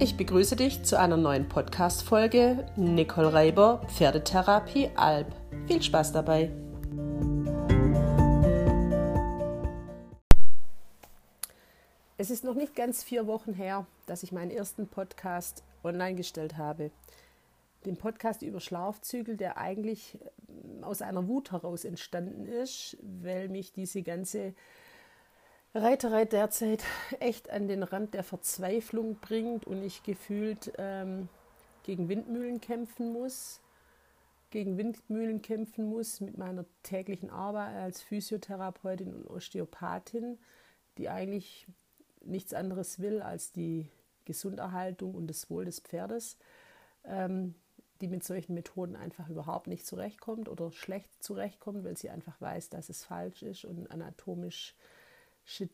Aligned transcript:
Ich 0.00 0.16
begrüße 0.16 0.56
dich 0.56 0.82
zu 0.82 0.98
einer 0.98 1.16
neuen 1.16 1.48
Podcast-Folge 1.48 2.66
Nicole 2.74 3.32
Reiber, 3.32 3.80
Pferdetherapie 3.86 4.90
Alb. 4.96 5.32
Viel 5.68 5.80
Spaß 5.80 6.10
dabei! 6.10 6.50
Es 12.18 12.30
ist 12.30 12.42
noch 12.42 12.56
nicht 12.56 12.74
ganz 12.74 13.04
vier 13.04 13.28
Wochen 13.28 13.54
her, 13.54 13.86
dass 14.06 14.24
ich 14.24 14.32
meinen 14.32 14.50
ersten 14.50 14.88
Podcast 14.88 15.62
online 15.84 16.16
gestellt 16.16 16.56
habe. 16.56 16.90
Den 17.86 17.96
Podcast 17.96 18.42
über 18.42 18.58
Schlafzügel, 18.58 19.36
der 19.36 19.58
eigentlich 19.58 20.18
aus 20.82 21.02
einer 21.02 21.28
Wut 21.28 21.52
heraus 21.52 21.84
entstanden 21.84 22.46
ist, 22.46 22.96
weil 23.22 23.48
mich 23.48 23.72
diese 23.72 24.02
ganze 24.02 24.54
Reiterei 25.76 26.24
derzeit 26.24 26.84
echt 27.18 27.50
an 27.50 27.66
den 27.66 27.82
Rand 27.82 28.14
der 28.14 28.22
Verzweiflung 28.22 29.16
bringt 29.16 29.66
und 29.66 29.82
ich 29.82 30.04
gefühlt 30.04 30.72
ähm, 30.78 31.28
gegen 31.82 32.08
Windmühlen 32.08 32.60
kämpfen 32.60 33.12
muss, 33.12 33.60
gegen 34.50 34.78
Windmühlen 34.78 35.42
kämpfen 35.42 35.86
muss 35.86 36.20
mit 36.20 36.38
meiner 36.38 36.64
täglichen 36.84 37.28
Arbeit 37.28 37.74
als 37.74 38.02
Physiotherapeutin 38.02 39.12
und 39.12 39.26
Osteopathin, 39.28 40.38
die 40.96 41.08
eigentlich 41.08 41.66
nichts 42.20 42.54
anderes 42.54 43.00
will 43.00 43.20
als 43.20 43.50
die 43.50 43.88
Gesunderhaltung 44.26 45.12
und 45.16 45.26
das 45.26 45.50
Wohl 45.50 45.64
des 45.64 45.80
Pferdes, 45.80 46.36
ähm, 47.04 47.56
die 48.00 48.06
mit 48.06 48.22
solchen 48.22 48.54
Methoden 48.54 48.94
einfach 48.94 49.28
überhaupt 49.28 49.66
nicht 49.66 49.86
zurechtkommt 49.88 50.48
oder 50.48 50.70
schlecht 50.70 51.10
zurechtkommt, 51.20 51.82
weil 51.82 51.96
sie 51.96 52.10
einfach 52.10 52.40
weiß, 52.40 52.70
dass 52.70 52.90
es 52.90 53.04
falsch 53.04 53.42
ist 53.42 53.64
und 53.64 53.90
anatomisch 53.90 54.76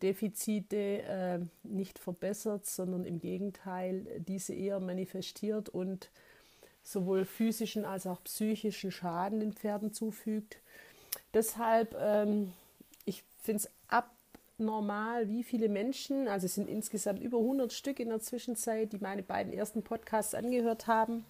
Defizite 0.02 1.02
äh, 1.02 1.38
nicht 1.62 1.98
verbessert, 1.98 2.66
sondern 2.66 3.04
im 3.04 3.20
Gegenteil 3.20 4.04
diese 4.26 4.52
eher 4.52 4.80
manifestiert 4.80 5.68
und 5.68 6.10
sowohl 6.82 7.24
physischen 7.24 7.84
als 7.84 8.06
auch 8.06 8.22
psychischen 8.24 8.90
Schaden 8.90 9.40
den 9.40 9.52
Pferden 9.52 9.92
zufügt. 9.92 10.58
Deshalb, 11.34 11.96
ähm, 12.00 12.52
ich 13.04 13.22
finde 13.42 13.64
es 13.64 13.70
abnormal, 13.88 15.28
wie 15.28 15.44
viele 15.44 15.68
Menschen, 15.68 16.26
also 16.26 16.46
es 16.46 16.54
sind 16.54 16.68
insgesamt 16.68 17.22
über 17.22 17.38
100 17.38 17.72
Stück 17.72 18.00
in 18.00 18.08
der 18.08 18.20
Zwischenzeit, 18.20 18.92
die 18.92 18.98
meine 18.98 19.22
beiden 19.22 19.52
ersten 19.52 19.82
Podcasts 19.82 20.34
angehört 20.34 20.86
haben. 20.86 21.24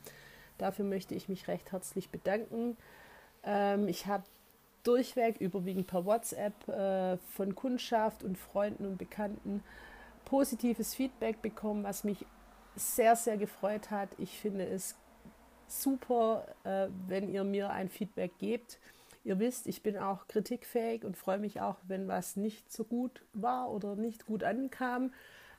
Dafür 0.57 0.85
möchte 0.85 1.15
ich 1.15 1.29
mich 1.29 1.49
recht 1.49 1.73
herzlich 1.73 2.11
bedanken. 2.11 2.77
Ähm, 3.45 3.89
ich 3.89 4.07
habe 4.07 4.25
durchweg, 4.83 5.41
überwiegend 5.41 5.87
per 5.87 6.05
WhatsApp, 6.05 6.69
äh, 6.69 7.17
von 7.19 7.55
Kundschaft 7.55 8.23
und 8.23 8.39
Freunden 8.39 8.87
und 8.87 8.99
Bekannten 8.99 9.63
positives 10.25 10.95
Feedback 10.95 11.43
bekommen, 11.43 11.85
was 11.85 12.05
mich 12.05 12.25
sehr, 12.77 13.17
sehr 13.17 13.37
gefreut 13.37 13.91
hat. 13.91 14.09
Ich 14.19 14.39
finde 14.39 14.67
es 14.67 14.97
super, 15.67 16.47
äh, 16.65 16.89
wenn 17.09 17.29
ihr 17.29 17.45
mir 17.45 17.71
ein 17.71 17.89
Feedback 17.89 18.39
gebt. 18.39 18.79
Ihr 19.23 19.39
wisst, 19.39 19.67
ich 19.67 19.83
bin 19.83 19.99
auch 19.99 20.27
kritikfähig 20.29 21.05
und 21.05 21.17
freue 21.17 21.39
mich 21.39 21.61
auch, 21.61 21.77
wenn 21.87 22.09
was 22.09 22.37
nicht 22.37 22.73
so 22.73 22.85
gut 22.85 23.23
war 23.35 23.71
oder 23.71 23.95
nicht 23.95 24.25
gut 24.27 24.43
ankam, 24.45 25.13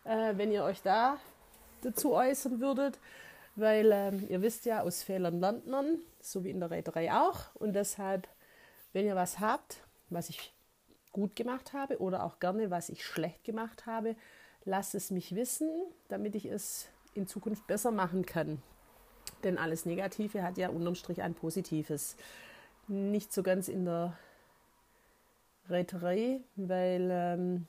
äh, 0.04 0.34
wenn 0.36 0.52
ihr 0.52 0.64
euch 0.64 0.82
da 0.82 1.18
dazu 1.82 2.14
äußern 2.14 2.60
würdet, 2.60 3.00
weil 3.56 3.92
ähm, 3.92 4.26
ihr 4.30 4.42
wisst 4.42 4.66
ja, 4.66 4.82
aus 4.82 5.04
Fehlern 5.04 5.40
lernt 5.40 5.68
man, 5.68 6.00
so 6.20 6.44
wie 6.44 6.50
in 6.50 6.60
der 6.60 6.72
Reiterei 6.72 7.12
auch. 7.14 7.54
Und 7.56 7.74
deshalb 7.74 8.28
wenn 8.94 9.06
ihr 9.06 9.16
was 9.16 9.40
habt, 9.40 9.78
was 10.10 10.30
ich 10.30 10.54
gut 11.12 11.36
gemacht 11.36 11.74
habe 11.74 12.00
oder 12.00 12.24
auch 12.24 12.40
gerne, 12.40 12.72
was 12.72 12.90
ich 12.90 13.06
schlecht 13.06 13.44
gemacht 13.44 13.86
habe, 13.86 14.16
lasst 14.66 14.96
es 14.96 15.12
mich 15.12 15.36
wissen, 15.36 15.70
damit 16.08 16.36
ich 16.36 16.46
es 16.46 16.88
in 17.14 17.28
Zukunft 17.28 17.68
besser 17.68 17.92
machen 17.92 18.26
kann. 18.26 18.62
Denn 19.44 19.58
alles 19.58 19.86
Negative 19.86 20.44
hat 20.44 20.58
ja 20.58 20.70
unterm 20.70 20.96
Strich 20.96 21.22
ein 21.22 21.34
Positives. 21.34 22.16
Nicht 22.88 23.34
so 23.34 23.44
ganz 23.44 23.68
in 23.68 23.86
der 23.86 24.18
Reiterei, 25.70 26.42
weil 26.56 27.10
ähm, 27.12 27.68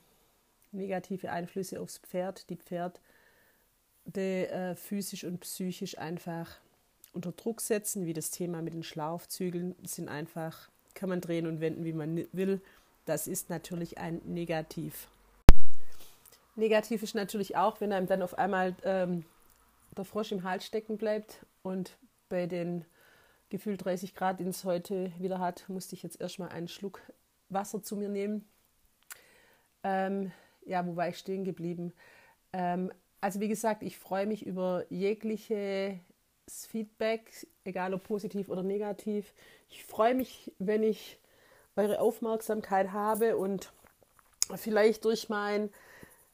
negative 0.71 1.31
Einflüsse 1.31 1.79
aufs 1.79 1.99
Pferd, 1.99 2.49
die 2.49 2.57
Pferd 2.57 2.99
die, 4.05 4.19
äh, 4.19 4.75
physisch 4.75 5.23
und 5.23 5.39
psychisch 5.39 5.97
einfach 5.97 6.59
unter 7.13 7.31
Druck 7.31 7.61
setzen, 7.61 8.05
wie 8.05 8.13
das 8.13 8.31
Thema 8.31 8.61
mit 8.61 8.73
den 8.73 8.83
Schlaufzügeln, 8.83 9.75
sind 9.83 10.09
einfach 10.09 10.69
kann 10.93 11.09
man 11.09 11.21
drehen 11.21 11.47
und 11.47 11.59
wenden, 11.59 11.85
wie 11.85 11.93
man 11.93 12.25
will. 12.31 12.61
Das 13.05 13.27
ist 13.27 13.49
natürlich 13.49 13.97
ein 13.97 14.21
Negativ. 14.25 15.07
Negativ 16.55 17.01
ist 17.03 17.15
natürlich 17.15 17.57
auch, 17.57 17.81
wenn 17.81 17.91
einem 17.91 18.07
dann 18.07 18.21
auf 18.21 18.37
einmal 18.37 18.75
ähm, 18.83 19.25
der 19.97 20.05
Frosch 20.05 20.31
im 20.31 20.43
Hals 20.43 20.65
stecken 20.65 20.97
bleibt 20.97 21.45
und 21.63 21.97
bei 22.29 22.45
den 22.45 22.85
gefühlt 23.49 23.83
30 23.83 24.15
Grad, 24.15 24.39
den 24.39 24.47
es 24.47 24.63
heute 24.63 25.11
wieder 25.19 25.39
hat, 25.39 25.67
musste 25.69 25.95
ich 25.95 26.03
jetzt 26.03 26.19
erstmal 26.21 26.49
einen 26.49 26.67
Schluck 26.67 27.01
Wasser 27.49 27.83
zu 27.83 27.95
mir 27.95 28.09
nehmen. 28.09 28.47
Ähm, 29.83 30.31
ja, 30.65 30.85
wo 30.85 30.95
war 30.95 31.09
ich 31.09 31.17
stehen 31.17 31.43
geblieben? 31.43 31.93
Ähm, 32.51 32.91
also 33.21 33.39
wie 33.39 33.47
gesagt, 33.47 33.83
ich 33.83 33.97
freue 33.97 34.25
mich 34.25 34.45
über 34.45 34.85
jegliche 34.89 35.99
Feedback, 36.47 37.47
egal 37.63 37.93
ob 37.93 38.03
positiv 38.03 38.49
oder 38.49 38.63
negativ. 38.63 39.33
Ich 39.69 39.85
freue 39.85 40.15
mich, 40.15 40.51
wenn 40.59 40.83
ich 40.83 41.19
eure 41.75 41.99
Aufmerksamkeit 41.99 42.91
habe 42.91 43.37
und 43.37 43.71
vielleicht 44.55 45.05
durch 45.05 45.29
mein 45.29 45.69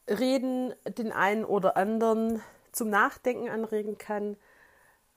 Reden 0.07 0.73
den 0.85 1.11
einen 1.11 1.45
oder 1.45 1.77
anderen 1.77 2.41
zum 2.71 2.89
Nachdenken 2.89 3.49
anregen 3.49 3.97
kann. 3.97 4.35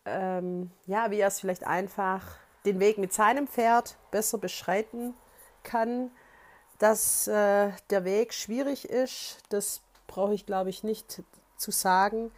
Ähm, 0.04 0.70
ja, 0.86 1.10
wie 1.10 1.20
er 1.20 1.28
es 1.28 1.40
vielleicht 1.40 1.66
einfach 1.66 2.38
den 2.64 2.80
Weg 2.80 2.98
mit 2.98 3.12
seinem 3.12 3.48
Pferd 3.48 3.96
besser 4.10 4.38
beschreiten 4.38 5.14
kann. 5.62 6.10
Dass 6.78 7.28
äh, 7.28 7.70
der 7.90 8.04
Weg 8.04 8.34
schwierig 8.34 8.88
ist, 8.88 9.38
das 9.48 9.82
brauche 10.06 10.34
ich, 10.34 10.46
glaube 10.46 10.70
ich, 10.70 10.82
nicht 10.82 11.22
zu 11.56 11.70
sagen 11.70 12.32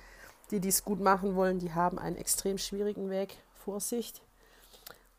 die 0.54 0.60
dies 0.60 0.84
gut 0.84 1.00
machen 1.00 1.34
wollen, 1.34 1.58
die 1.58 1.72
haben 1.72 1.98
einen 1.98 2.14
extrem 2.14 2.58
schwierigen 2.58 3.10
Weg 3.10 3.36
vor 3.54 3.80
sich. 3.80 4.12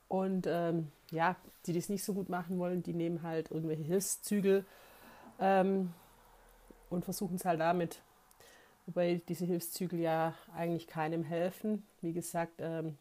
Und 0.08 0.48
ähm, 0.48 0.92
ja, 1.12 1.36
die 1.66 1.74
das 1.74 1.90
nicht 1.90 2.06
so 2.06 2.14
gut 2.14 2.30
machen 2.30 2.58
wollen, 2.58 2.84
die 2.84 2.94
nehmen 2.94 3.22
halt 3.22 3.52
irgendwelche 3.52 3.84
Hilfszügel 3.84 4.66
ähm, 5.40 5.94
und 6.90 7.04
versuchen 7.04 7.36
es 7.36 7.44
halt 7.44 7.60
damit. 7.60 8.00
Wobei 8.86 9.22
diese 9.28 9.44
Hilfszügel 9.44 10.00
ja 10.00 10.36
eigentlich 10.56 10.88
keinem 10.88 11.24
helfen. 11.24 11.86
Wie 12.00 12.14
gesagt, 12.14 12.54
ähm, 12.60 12.98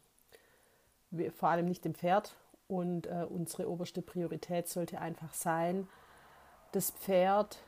vor 1.37 1.49
allem 1.49 1.67
nicht 1.67 1.85
dem 1.85 1.95
Pferd. 1.95 2.35
Und 2.67 3.07
äh, 3.07 3.25
unsere 3.29 3.69
oberste 3.69 4.01
Priorität 4.01 4.67
sollte 4.67 4.99
einfach 4.99 5.33
sein, 5.33 5.87
das 6.73 6.91
Pferd 6.91 7.59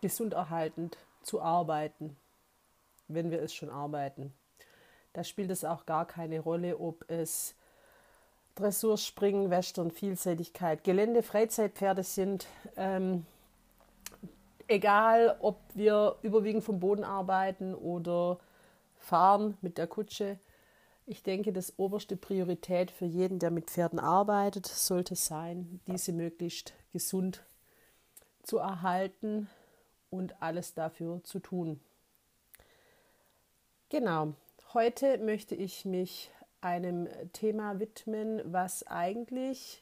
gesund 0.00 0.34
erhaltend 0.34 0.98
zu 1.22 1.40
arbeiten 1.40 2.16
wenn 3.08 3.30
wir 3.30 3.42
es 3.42 3.54
schon 3.54 3.70
arbeiten. 3.70 4.32
Da 5.12 5.24
spielt 5.24 5.50
es 5.50 5.64
auch 5.64 5.86
gar 5.86 6.06
keine 6.06 6.40
Rolle, 6.40 6.78
ob 6.78 7.10
es 7.10 7.54
Dressurspringen, 8.54 9.50
Western, 9.50 9.90
Vielseitigkeit, 9.90 10.84
Gelände, 10.84 11.22
Freizeitpferde 11.22 12.02
sind. 12.02 12.46
Ähm, 12.76 13.26
egal, 14.68 15.36
ob 15.40 15.58
wir 15.74 16.16
überwiegend 16.22 16.64
vom 16.64 16.80
Boden 16.80 17.04
arbeiten 17.04 17.74
oder 17.74 18.38
fahren 18.98 19.56
mit 19.60 19.78
der 19.78 19.86
Kutsche. 19.86 20.38
Ich 21.06 21.22
denke, 21.22 21.52
das 21.52 21.78
oberste 21.78 22.16
Priorität 22.16 22.90
für 22.90 23.04
jeden, 23.04 23.38
der 23.38 23.50
mit 23.50 23.70
Pferden 23.70 23.98
arbeitet, 23.98 24.66
sollte 24.66 25.14
sein, 25.14 25.80
diese 25.86 26.12
möglichst 26.12 26.72
gesund 26.92 27.44
zu 28.42 28.58
erhalten 28.58 29.48
und 30.10 30.42
alles 30.42 30.74
dafür 30.74 31.22
zu 31.22 31.38
tun. 31.38 31.80
Genau, 33.88 34.34
heute 34.74 35.18
möchte 35.18 35.54
ich 35.54 35.84
mich 35.84 36.32
einem 36.60 37.08
Thema 37.32 37.78
widmen, 37.78 38.42
was 38.44 38.84
eigentlich 38.84 39.80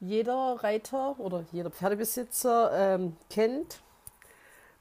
jeder 0.00 0.56
Reiter 0.64 1.20
oder 1.20 1.46
jeder 1.52 1.70
Pferdebesitzer 1.70 2.72
ähm, 2.72 3.16
kennt, 3.30 3.82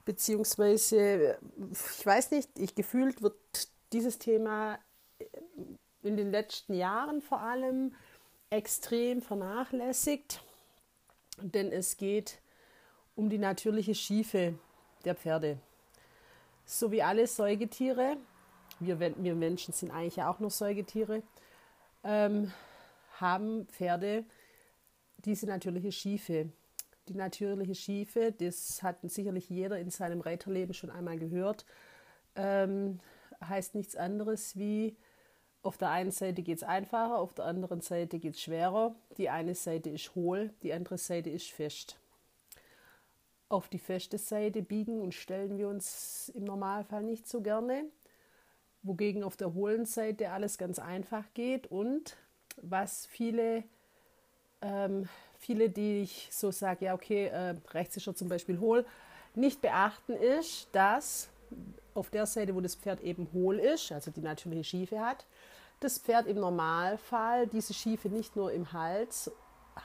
beziehungsweise, 0.03 1.37
ich 1.71 2.03
weiß 2.03 2.31
nicht, 2.31 2.57
ich 2.57 2.73
gefühlt 2.73 3.21
wird 3.21 3.37
dieses 3.93 4.17
Thema 4.17 4.79
in 6.01 6.17
den 6.17 6.31
letzten 6.31 6.73
Jahren 6.73 7.21
vor 7.21 7.41
allem 7.41 7.93
extrem 8.49 9.21
vernachlässigt, 9.21 10.41
denn 11.37 11.71
es 11.71 11.97
geht 11.97 12.39
um 13.15 13.29
die 13.29 13.37
natürliche 13.37 13.93
Schiefe 13.93 14.57
der 15.03 15.13
Pferde 15.13 15.59
so 16.65 16.91
wie 16.91 17.03
alle 17.03 17.27
Säugetiere, 17.27 18.17
wir, 18.79 18.99
wir 18.99 19.35
Menschen 19.35 19.73
sind 19.73 19.91
eigentlich 19.91 20.21
auch 20.23 20.39
nur 20.39 20.49
Säugetiere, 20.49 21.23
ähm, 22.03 22.51
haben 23.19 23.67
Pferde 23.67 24.25
diese 25.17 25.45
natürliche 25.45 25.91
Schiefe. 25.91 26.49
Die 27.07 27.13
natürliche 27.13 27.75
Schiefe, 27.75 28.31
das 28.31 28.81
hat 28.81 28.97
sicherlich 29.03 29.49
jeder 29.49 29.79
in 29.79 29.91
seinem 29.91 30.21
Reiterleben 30.21 30.73
schon 30.73 30.89
einmal 30.89 31.19
gehört, 31.19 31.65
ähm, 32.35 32.99
heißt 33.47 33.75
nichts 33.75 33.95
anderes 33.95 34.57
wie, 34.57 34.97
auf 35.65 35.77
der 35.77 35.89
einen 35.89 36.11
Seite 36.11 36.43
geht 36.43 36.57
es 36.57 36.63
einfacher, 36.63 37.17
auf 37.17 37.33
der 37.33 37.45
anderen 37.45 37.81
Seite 37.81 38.19
geht 38.19 38.35
es 38.35 38.41
schwerer. 38.41 38.93
Die 39.17 39.29
eine 39.29 39.55
Seite 39.55 39.89
ist 39.89 40.13
hohl, 40.13 40.53
die 40.61 40.71
andere 40.71 40.99
Seite 40.99 41.31
ist 41.31 41.49
fest. 41.51 41.97
Auf 43.47 43.67
die 43.67 43.79
feste 43.79 44.17
Seite 44.17 44.61
biegen 44.61 45.01
und 45.01 45.13
stellen 45.13 45.57
wir 45.57 45.67
uns 45.69 46.29
im 46.35 46.45
Normalfall 46.45 47.03
nicht 47.03 47.27
so 47.27 47.41
gerne, 47.41 47.85
wogegen 48.81 49.23
auf 49.23 49.37
der 49.37 49.53
hohlen 49.53 49.85
Seite 49.85 50.31
alles 50.31 50.57
ganz 50.57 50.79
einfach 50.79 51.25
geht 51.33 51.67
und 51.67 52.17
was 52.61 53.05
viele, 53.05 53.63
ähm, 54.61 55.07
viele, 55.37 55.69
die 55.69 56.01
ich 56.01 56.29
so 56.31 56.51
sage, 56.51 56.85
ja 56.85 56.93
okay, 56.93 57.27
äh, 57.27 57.55
rechts 57.71 57.97
ist 57.97 58.07
er 58.07 58.15
zum 58.15 58.29
Beispiel 58.29 58.59
hohl, 58.59 58.85
nicht 59.35 59.61
beachten 59.61 60.13
ist, 60.13 60.69
dass 60.71 61.29
auf 61.93 62.09
der 62.09 62.25
Seite, 62.25 62.55
wo 62.55 62.61
das 62.61 62.75
Pferd 62.75 63.01
eben 63.01 63.27
hohl 63.33 63.59
ist, 63.59 63.91
also 63.91 64.11
die 64.11 64.21
natürliche 64.21 64.63
Schiefe 64.63 64.99
hat, 64.99 65.25
das 65.79 65.97
Pferd 65.97 66.27
im 66.27 66.39
Normalfall 66.39 67.47
diese 67.47 67.73
Schiefe 67.73 68.09
nicht 68.09 68.35
nur 68.35 68.51
im 68.51 68.71
Hals 68.73 69.31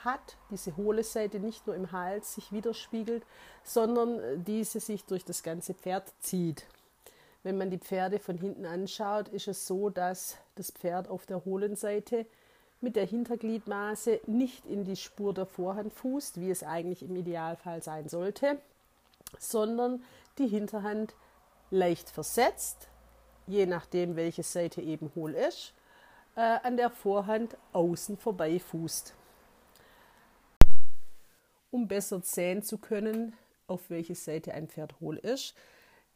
hat, 0.04 0.36
diese 0.50 0.76
hohle 0.76 1.04
Seite 1.04 1.40
nicht 1.40 1.66
nur 1.66 1.76
im 1.76 1.92
Hals 1.92 2.34
sich 2.34 2.52
widerspiegelt, 2.52 3.24
sondern 3.64 4.44
diese 4.44 4.80
sich 4.80 5.04
durch 5.04 5.24
das 5.24 5.42
ganze 5.42 5.74
Pferd 5.74 6.12
zieht. 6.20 6.66
Wenn 7.42 7.56
man 7.56 7.70
die 7.70 7.78
Pferde 7.78 8.18
von 8.18 8.36
hinten 8.36 8.66
anschaut, 8.66 9.28
ist 9.28 9.48
es 9.48 9.66
so, 9.66 9.88
dass 9.88 10.36
das 10.56 10.70
Pferd 10.70 11.08
auf 11.08 11.26
der 11.26 11.44
hohlen 11.44 11.74
Seite 11.74 12.26
mit 12.80 12.96
der 12.96 13.06
Hintergliedmaße 13.06 14.20
nicht 14.26 14.66
in 14.66 14.84
die 14.84 14.96
Spur 14.96 15.34
der 15.34 15.46
Vorhand 15.46 15.92
fußt, 15.92 16.40
wie 16.40 16.50
es 16.50 16.62
eigentlich 16.62 17.02
im 17.02 17.16
Idealfall 17.16 17.82
sein 17.82 18.08
sollte, 18.08 18.58
sondern 19.38 20.02
die 20.38 20.48
Hinterhand 20.48 21.14
leicht 21.70 22.10
versetzt, 22.10 22.88
je 23.46 23.66
nachdem 23.66 24.16
welche 24.16 24.42
Seite 24.42 24.80
eben 24.80 25.10
hohl 25.14 25.34
ist, 25.34 25.72
äh, 26.36 26.40
an 26.62 26.76
der 26.76 26.90
Vorhand 26.90 27.56
außen 27.72 28.16
vorbei 28.16 28.58
fußt. 28.58 29.14
Um 31.70 31.88
besser 31.88 32.20
sehen 32.22 32.62
zu 32.62 32.78
können, 32.78 33.34
auf 33.66 33.90
welche 33.90 34.14
Seite 34.14 34.54
ein 34.54 34.68
Pferd 34.68 35.00
hohl 35.00 35.16
ist, 35.16 35.54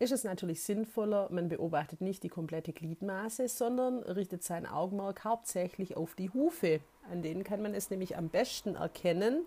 ist 0.00 0.10
es 0.10 0.24
natürlich 0.24 0.62
sinnvoller, 0.62 1.28
man 1.30 1.48
beobachtet 1.48 2.00
nicht 2.00 2.24
die 2.24 2.28
komplette 2.28 2.72
Gliedmaße, 2.72 3.46
sondern 3.46 4.02
richtet 4.02 4.42
sein 4.42 4.66
Augenmerk 4.66 5.24
hauptsächlich 5.24 5.96
auf 5.96 6.16
die 6.16 6.30
Hufe. 6.30 6.80
An 7.10 7.22
denen 7.22 7.44
kann 7.44 7.62
man 7.62 7.74
es 7.74 7.90
nämlich 7.90 8.16
am 8.16 8.28
besten 8.28 8.74
erkennen, 8.74 9.46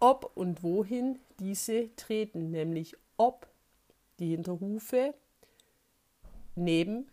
ob 0.00 0.32
und 0.34 0.62
wohin 0.62 1.20
diese 1.38 1.94
treten, 1.94 2.50
nämlich 2.50 2.96
ob 3.16 3.46
die 4.18 4.30
Hinterhufe 4.30 5.14
neben 6.56 7.08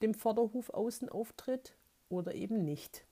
dem 0.00 0.14
Vorderhuf 0.14 0.70
außen 0.70 1.08
auftritt 1.08 1.74
oder 2.08 2.34
eben 2.34 2.64
nicht. 2.64 3.04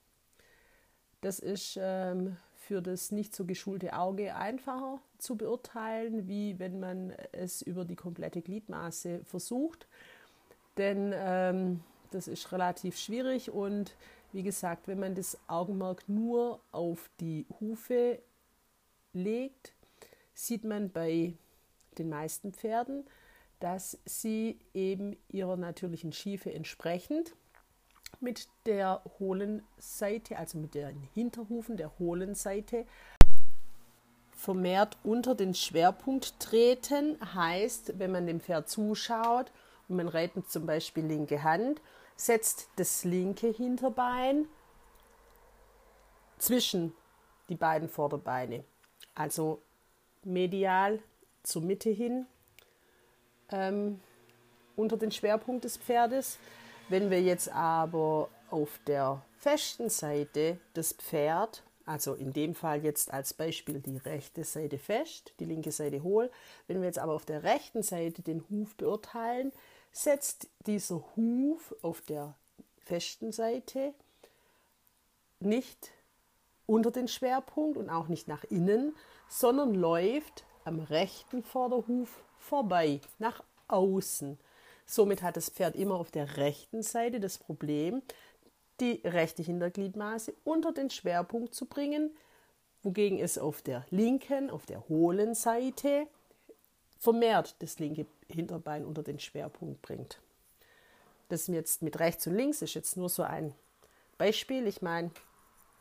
Das 1.21 1.39
ist 1.39 1.77
ähm, 1.79 2.37
für 2.71 2.81
das 2.81 3.11
nicht 3.11 3.35
so 3.35 3.43
geschulte 3.43 3.91
Auge 3.91 4.33
einfacher 4.33 5.01
zu 5.17 5.35
beurteilen, 5.35 6.29
wie 6.29 6.57
wenn 6.57 6.79
man 6.79 7.11
es 7.33 7.61
über 7.61 7.83
die 7.83 7.97
komplette 7.97 8.41
Gliedmaße 8.41 9.25
versucht. 9.25 9.89
Denn 10.77 11.11
ähm, 11.13 11.81
das 12.11 12.29
ist 12.29 12.49
relativ 12.53 12.97
schwierig 12.97 13.51
und 13.51 13.97
wie 14.31 14.41
gesagt, 14.41 14.87
wenn 14.87 15.01
man 15.01 15.15
das 15.15 15.37
Augenmerk 15.47 16.07
nur 16.07 16.61
auf 16.71 17.09
die 17.19 17.45
Hufe 17.59 18.19
legt, 19.11 19.73
sieht 20.33 20.63
man 20.63 20.91
bei 20.91 21.33
den 21.97 22.07
meisten 22.07 22.53
Pferden, 22.53 23.03
dass 23.59 23.97
sie 24.05 24.61
eben 24.73 25.17
ihrer 25.27 25.57
natürlichen 25.57 26.13
Schiefe 26.13 26.53
entsprechend 26.53 27.33
mit 28.19 28.47
der 28.65 29.01
hohlen 29.19 29.63
Seite, 29.77 30.37
also 30.37 30.57
mit 30.57 30.75
den 30.75 31.01
Hinterhufen 31.13 31.77
der 31.77 31.97
hohlen 31.99 32.35
Seite, 32.35 32.85
vermehrt 34.31 34.97
unter 35.03 35.35
den 35.35 35.53
Schwerpunkt 35.53 36.39
treten. 36.39 37.17
Heißt, 37.33 37.99
wenn 37.99 38.11
man 38.11 38.27
dem 38.27 38.41
Pferd 38.41 38.69
zuschaut 38.69 39.51
und 39.87 39.97
man 39.97 40.07
reitet 40.07 40.49
zum 40.49 40.65
Beispiel 40.65 41.05
linke 41.05 41.43
Hand, 41.43 41.81
setzt 42.15 42.69
das 42.75 43.03
linke 43.03 43.47
Hinterbein 43.47 44.47
zwischen 46.37 46.93
die 47.49 47.55
beiden 47.55 47.89
Vorderbeine, 47.89 48.63
also 49.15 49.61
medial 50.23 50.99
zur 51.43 51.61
Mitte 51.61 51.89
hin 51.89 52.25
ähm, 53.51 53.99
unter 54.75 54.97
den 54.97 55.11
Schwerpunkt 55.11 55.65
des 55.65 55.77
Pferdes. 55.77 56.39
Wenn 56.91 57.09
wir 57.09 57.21
jetzt 57.21 57.49
aber 57.49 58.27
auf 58.49 58.77
der 58.85 59.21
festen 59.37 59.89
Seite 59.89 60.59
das 60.73 60.91
Pferd, 60.91 61.63
also 61.85 62.15
in 62.15 62.33
dem 62.33 62.53
Fall 62.53 62.83
jetzt 62.83 63.13
als 63.13 63.33
Beispiel 63.33 63.79
die 63.79 63.95
rechte 63.95 64.43
Seite 64.43 64.77
fest, 64.77 65.33
die 65.39 65.45
linke 65.45 65.71
Seite 65.71 66.03
hohl, 66.03 66.29
wenn 66.67 66.81
wir 66.81 66.87
jetzt 66.87 66.99
aber 66.99 67.13
auf 67.13 67.23
der 67.23 67.43
rechten 67.43 67.81
Seite 67.81 68.21
den 68.21 68.43
Huf 68.49 68.75
beurteilen, 68.75 69.53
setzt 69.93 70.49
dieser 70.65 71.01
Huf 71.15 71.73
auf 71.81 72.01
der 72.01 72.35
festen 72.79 73.31
Seite 73.31 73.93
nicht 75.39 75.91
unter 76.65 76.91
den 76.91 77.07
Schwerpunkt 77.07 77.77
und 77.77 77.89
auch 77.89 78.09
nicht 78.09 78.27
nach 78.27 78.43
innen, 78.43 78.93
sondern 79.29 79.75
läuft 79.75 80.43
am 80.65 80.81
rechten 80.81 81.41
Vorderhuf 81.41 82.21
vorbei, 82.37 82.99
nach 83.17 83.45
außen. 83.69 84.37
Somit 84.91 85.21
hat 85.21 85.37
das 85.37 85.49
Pferd 85.49 85.77
immer 85.77 85.95
auf 85.95 86.11
der 86.11 86.35
rechten 86.35 86.83
Seite 86.83 87.21
das 87.21 87.37
Problem, 87.37 88.01
die 88.81 88.99
rechte 89.05 89.41
Hintergliedmaße 89.41 90.33
unter 90.43 90.73
den 90.73 90.89
Schwerpunkt 90.89 91.55
zu 91.55 91.65
bringen, 91.65 92.13
wogegen 92.83 93.17
es 93.17 93.37
auf 93.37 93.61
der 93.61 93.85
linken, 93.89 94.49
auf 94.49 94.65
der 94.65 94.89
hohlen 94.89 95.33
Seite 95.33 96.07
vermehrt 96.99 97.55
das 97.59 97.79
linke 97.79 98.05
Hinterbein 98.27 98.83
unter 98.83 99.01
den 99.01 99.17
Schwerpunkt 99.17 99.81
bringt. 99.81 100.19
Das 101.29 101.47
jetzt 101.47 101.81
mit 101.83 101.97
rechts 102.01 102.27
und 102.27 102.35
links 102.35 102.61
ist 102.61 102.73
jetzt 102.73 102.97
nur 102.97 103.07
so 103.07 103.23
ein 103.23 103.55
Beispiel. 104.17 104.67
Ich 104.67 104.81
meine, 104.81 105.11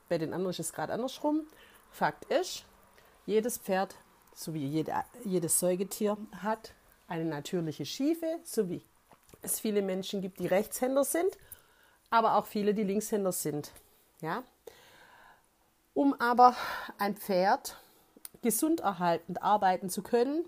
bei 0.08 0.18
den 0.18 0.32
anderen 0.32 0.50
ist 0.50 0.60
es 0.60 0.72
gerade 0.72 0.92
andersrum. 0.92 1.48
Fakt 1.90 2.26
ist, 2.26 2.64
jedes 3.26 3.58
Pferd 3.58 3.96
so 4.36 4.54
wie 4.54 4.64
jede, 4.64 4.94
jedes 5.24 5.58
Säugetier 5.58 6.16
hat 6.36 6.74
eine 7.08 7.24
natürliche 7.24 7.84
Schiefe, 7.84 8.38
so 8.44 8.70
wie 8.70 8.80
es 9.42 9.60
viele 9.60 9.82
Menschen 9.82 10.20
gibt, 10.20 10.38
die 10.38 10.46
Rechtshänder 10.46 11.04
sind, 11.04 11.36
aber 12.10 12.36
auch 12.36 12.46
viele, 12.46 12.74
die 12.74 12.84
Linkshänder 12.84 13.32
sind. 13.32 13.72
Ja? 14.20 14.42
Um 15.94 16.14
aber 16.20 16.56
ein 16.98 17.16
Pferd 17.16 17.76
gesund 18.42 18.80
erhaltend 18.80 19.42
arbeiten 19.42 19.90
zu 19.90 20.02
können, 20.02 20.44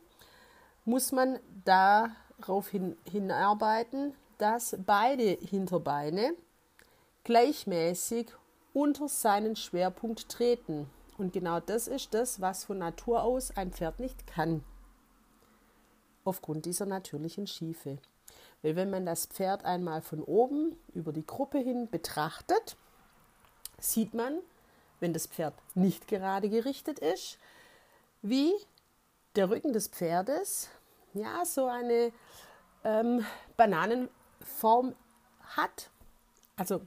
muss 0.85 1.13
man 1.13 1.39
darauf 1.65 2.69
hin, 2.69 2.97
hinarbeiten, 3.05 4.15
dass 4.39 4.77
beide 4.85 5.39
Hinterbeine 5.41 6.35
gleichmäßig 7.25 8.33
unter 8.73 9.09
seinen 9.09 9.55
Schwerpunkt 9.57 10.29
treten. 10.29 10.91
Und 11.19 11.33
genau 11.33 11.61
das 11.61 11.87
ist 11.87 12.15
das, 12.15 12.41
was 12.41 12.65
von 12.65 12.79
Natur 12.79 13.23
aus 13.23 13.57
ein 13.57 13.71
Pferd 13.71 14.01
nicht 14.01 14.27
kann. 14.27 14.65
Aufgrund 16.25 16.67
dieser 16.67 16.87
natürlichen 16.87 17.47
Schiefe. 17.47 17.99
Weil 18.63 18.77
wenn 18.77 18.91
man 18.91 19.05
das 19.05 19.27
Pferd 19.27 19.65
einmal 19.65 20.03
von 20.03 20.23
oben 20.23 20.77
über 20.95 21.13
die 21.13 21.27
Gruppe 21.27 21.59
hin 21.59 21.89
betrachtet, 21.91 22.77
sieht 23.79 24.15
man, 24.15 24.39
wenn 25.01 25.13
das 25.13 25.27
Pferd 25.27 25.55
nicht 25.75 26.07
gerade 26.07 26.49
gerichtet 26.49 27.01
ist, 27.01 27.39
wie 28.23 28.53
der 29.35 29.51
Rücken 29.51 29.73
des 29.73 29.89
Pferdes 29.89 30.69
ja 31.13 31.45
so 31.45 31.67
eine 31.67 32.13
ähm, 32.85 33.25
Bananenform 33.57 34.95
hat, 35.57 35.91
also 36.57 36.83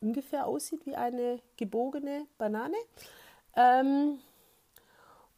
ungefähr 0.00 0.46
aussieht 0.46 0.86
wie 0.86 0.94
eine 0.94 1.40
gebogene 1.56 2.26
Banane. 2.38 2.76
Ähm, 3.56 4.20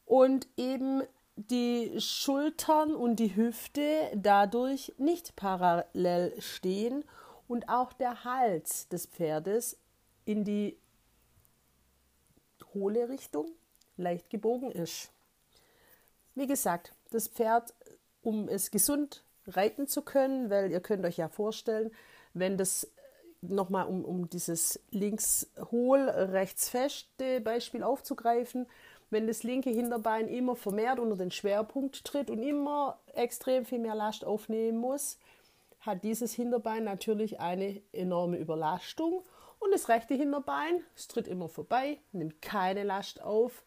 und 0.05 0.49
eben 0.57 1.03
die 1.39 2.01
Schultern 2.01 2.95
und 2.95 3.17
die 3.17 3.37
Hüfte 3.37 4.11
dadurch 4.15 4.93
nicht 4.99 5.37
parallel 5.37 6.35
stehen 6.41 7.05
und 7.47 7.69
auch 7.69 7.93
der 7.93 8.25
Hals 8.25 8.89
des 8.89 9.07
Pferdes 9.07 9.79
in 10.25 10.45
die 10.45 10.77
hohle 12.75 13.09
Richtung 13.09 13.51
leicht 13.97 14.31
gebogen 14.31 14.73
ist. 14.73 15.11
Wie 16.35 16.47
gesagt, 16.47 16.93
das 17.11 17.29
Pferd, 17.29 17.73
um 18.23 18.49
es 18.49 18.71
gesund 18.71 19.25
reiten 19.47 19.87
zu 19.87 20.03
können, 20.03 20.51
weil 20.51 20.71
ihr 20.71 20.81
könnt 20.81 21.05
euch 21.05 21.17
ja 21.17 21.29
vorstellen, 21.29 21.91
wenn 22.35 22.59
das 22.59 22.91
nochmal 23.41 23.87
um, 23.87 24.05
um 24.05 24.29
dieses 24.29 24.81
links 24.91 25.49
hohl, 25.71 26.01
rechts 26.01 26.69
feste 26.69 27.41
Beispiel 27.41 27.83
aufzugreifen. 27.83 28.67
Wenn 29.11 29.27
das 29.27 29.43
linke 29.43 29.71
Hinterbein 29.71 30.29
immer 30.29 30.55
vermehrt 30.57 30.99
unter 30.99 31.17
den 31.17 31.31
Schwerpunkt 31.31 32.05
tritt 32.05 32.31
und 32.31 32.43
immer 32.43 32.99
extrem 33.15 33.65
viel 33.65 33.79
mehr 33.79 33.95
Last 33.95 34.25
aufnehmen 34.25 34.79
muss, 34.79 35.19
hat 35.81 36.05
dieses 36.05 36.35
Hinterbein 36.35 36.85
natürlich 36.85 37.41
eine 37.41 37.81
enorme 37.93 38.37
Überlastung. 38.37 39.25
Und 39.59 39.73
das 39.73 39.89
rechte 39.89 40.15
Hinterbein, 40.15 40.83
es 40.95 41.09
tritt 41.09 41.27
immer 41.27 41.49
vorbei, 41.49 41.99
nimmt 42.13 42.43
keine 42.43 42.85
Last 42.85 43.23
auf, 43.23 43.65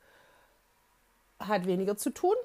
hat 1.40 1.66
weniger 1.66 1.98
zu 1.98 2.12
tun, 2.12 2.36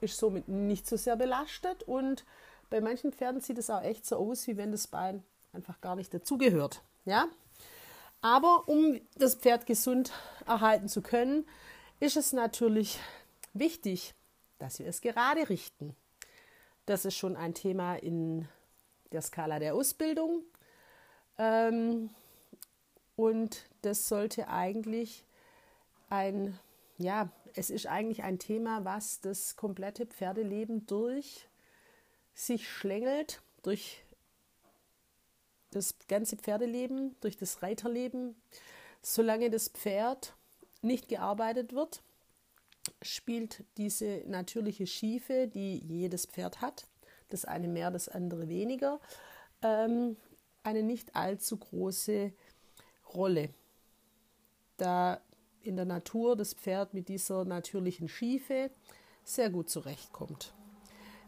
ist 0.00 0.16
somit 0.16 0.48
nicht 0.48 0.86
so 0.86 0.96
sehr 0.96 1.16
belastet 1.16 1.82
und 1.82 2.24
bei 2.70 2.80
manchen 2.80 3.12
Pferden 3.12 3.40
sieht 3.40 3.58
es 3.58 3.68
auch 3.68 3.82
echt 3.82 4.06
so 4.06 4.16
aus, 4.16 4.46
wie 4.46 4.56
wenn 4.56 4.70
das 4.70 4.86
Bein 4.86 5.24
einfach 5.52 5.80
gar 5.80 5.96
nicht 5.96 6.14
dazugehört. 6.14 6.82
Ja? 7.04 7.26
Aber 8.22 8.68
um 8.68 9.00
das 9.16 9.34
Pferd 9.34 9.66
gesund 9.66 10.12
erhalten 10.46 10.88
zu 10.88 11.02
können, 11.02 11.46
ist 12.00 12.16
es 12.16 12.32
natürlich 12.32 12.98
wichtig, 13.52 14.14
dass 14.58 14.78
wir 14.78 14.86
es 14.86 15.00
gerade 15.00 15.48
richten. 15.48 15.94
Das 16.86 17.04
ist 17.04 17.16
schon 17.16 17.36
ein 17.36 17.54
Thema 17.54 17.94
in 17.94 18.48
der 19.12 19.22
Skala 19.22 19.58
der 19.58 19.74
Ausbildung. 19.74 20.42
Ähm, 21.38 22.10
und 23.16 23.68
das 23.82 24.08
sollte 24.08 24.48
eigentlich 24.48 25.24
ein, 26.08 26.58
ja, 26.96 27.30
es 27.54 27.70
ist 27.70 27.86
eigentlich 27.86 28.22
ein 28.22 28.38
Thema, 28.38 28.84
was 28.84 29.20
das 29.20 29.56
komplette 29.56 30.06
Pferdeleben 30.06 30.86
durch 30.86 31.48
sich 32.34 32.68
schlängelt, 32.68 33.42
durch 33.62 34.02
das 35.70 35.94
ganze 36.08 36.36
Pferdeleben, 36.36 37.14
durch 37.20 37.36
das 37.36 37.62
Reiterleben. 37.62 38.40
Solange 39.02 39.50
das 39.50 39.68
Pferd 39.68 40.34
nicht 40.82 41.08
gearbeitet 41.08 41.72
wird, 41.72 42.02
spielt 43.02 43.64
diese 43.76 44.22
natürliche 44.26 44.86
Schiefe, 44.86 45.48
die 45.48 45.78
jedes 45.78 46.26
Pferd 46.26 46.60
hat, 46.60 46.86
das 47.28 47.44
eine 47.44 47.68
mehr, 47.68 47.90
das 47.90 48.08
andere 48.08 48.48
weniger, 48.48 49.00
ähm, 49.62 50.16
eine 50.62 50.82
nicht 50.82 51.16
allzu 51.16 51.56
große 51.56 52.32
Rolle. 53.14 53.50
Da 54.76 55.20
in 55.62 55.76
der 55.76 55.84
Natur 55.84 56.36
das 56.36 56.54
Pferd 56.54 56.94
mit 56.94 57.08
dieser 57.08 57.44
natürlichen 57.44 58.08
Schiefe 58.08 58.70
sehr 59.24 59.50
gut 59.50 59.68
zurechtkommt. 59.68 60.54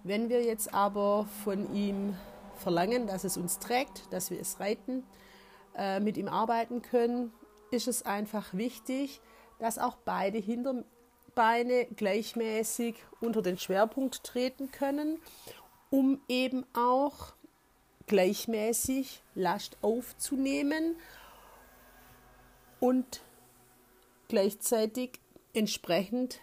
Wenn 0.05 0.29
wir 0.29 0.43
jetzt 0.43 0.73
aber 0.75 1.27
von 1.45 1.75
ihm 1.75 2.17
verlangen, 2.57 3.07
dass 3.07 3.25
es 3.25 3.37
uns 3.37 3.59
trägt, 3.59 4.13
dass 4.13 4.31
wir 4.31 4.41
es 4.41 4.59
reiten, 4.59 5.05
äh, 5.77 6.01
mit 6.01 6.17
ihm 6.17 6.29
arbeiten 6.29 6.83
können, 6.83 7.33
ist 7.71 7.89
es 7.89 8.03
einfach 8.03 8.55
wichtig, 8.55 9.21
dass 9.63 9.79
auch 9.79 9.95
beide 9.95 10.39
Hinterbeine 10.39 11.87
gleichmäßig 11.95 12.97
unter 13.21 13.43
den 13.43 13.59
Schwerpunkt 13.59 14.25
treten 14.25 14.73
können, 14.73 15.21
um 15.89 16.21
eben 16.27 16.67
auch 16.75 17.35
gleichmäßig 18.09 19.23
Last 19.37 19.77
aufzunehmen 19.81 20.97
und 22.81 23.23
gleichzeitig 24.27 25.21
entsprechend 25.55 26.41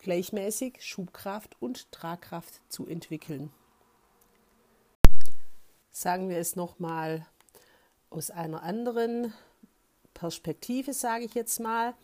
gleichmäßig 0.00 0.84
Schubkraft 0.84 1.54
und 1.62 1.92
Tragkraft 1.92 2.60
zu 2.68 2.88
entwickeln. 2.88 3.52
Sagen 5.92 6.28
wir 6.28 6.38
es 6.38 6.56
nochmal 6.56 7.24
aus 8.10 8.32
einer 8.32 8.64
anderen 8.64 9.32
Perspektive, 10.16 10.92
sage 10.92 11.24
ich 11.24 11.34
jetzt 11.34 11.60
mal, 11.60 11.94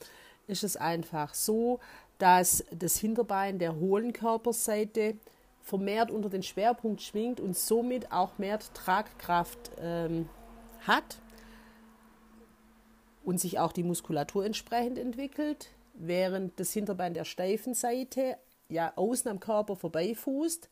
ist 0.47 0.65
es 0.65 0.77
einfach 0.77 1.35
so, 1.35 1.81
dass 2.19 2.65
das 2.71 2.97
Hinterbein 2.99 3.59
der 3.59 3.77
hohlen 3.77 4.13
Körperseite 4.13 5.17
vermehrt 5.63 6.11
unter 6.11 6.29
den 6.29 6.43
Schwerpunkt 6.43 7.03
schwingt 7.03 7.41
und 7.41 7.57
somit 7.57 8.13
auch 8.13 8.39
mehr 8.39 8.59
Tragkraft 8.75 9.73
ähm, 9.79 10.29
hat 10.87 11.19
und 13.25 13.41
sich 13.41 13.59
auch 13.59 13.73
die 13.73 13.85
Muskulatur 13.85 14.45
entsprechend 14.45 14.99
entwickelt, 14.99 15.71
während 15.95 16.59
das 16.59 16.73
Hinterbein 16.73 17.15
der 17.15 17.25
steifen 17.25 17.75
Seite 17.75 18.37
ja 18.69 18.93
außen 18.97 19.31
am 19.31 19.41
Körper 19.41 19.77
vorbeifußt 19.77 20.69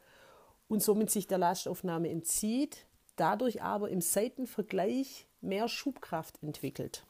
und 0.68 0.82
somit 0.82 1.10
sich 1.10 1.26
der 1.26 1.38
Lastaufnahme 1.38 2.08
entzieht, 2.10 2.86
dadurch 3.16 3.62
aber 3.62 3.90
im 3.90 4.00
Seitenvergleich 4.00 5.26
mehr 5.40 5.68
Schubkraft 5.68 6.42
entwickelt. 6.42 7.04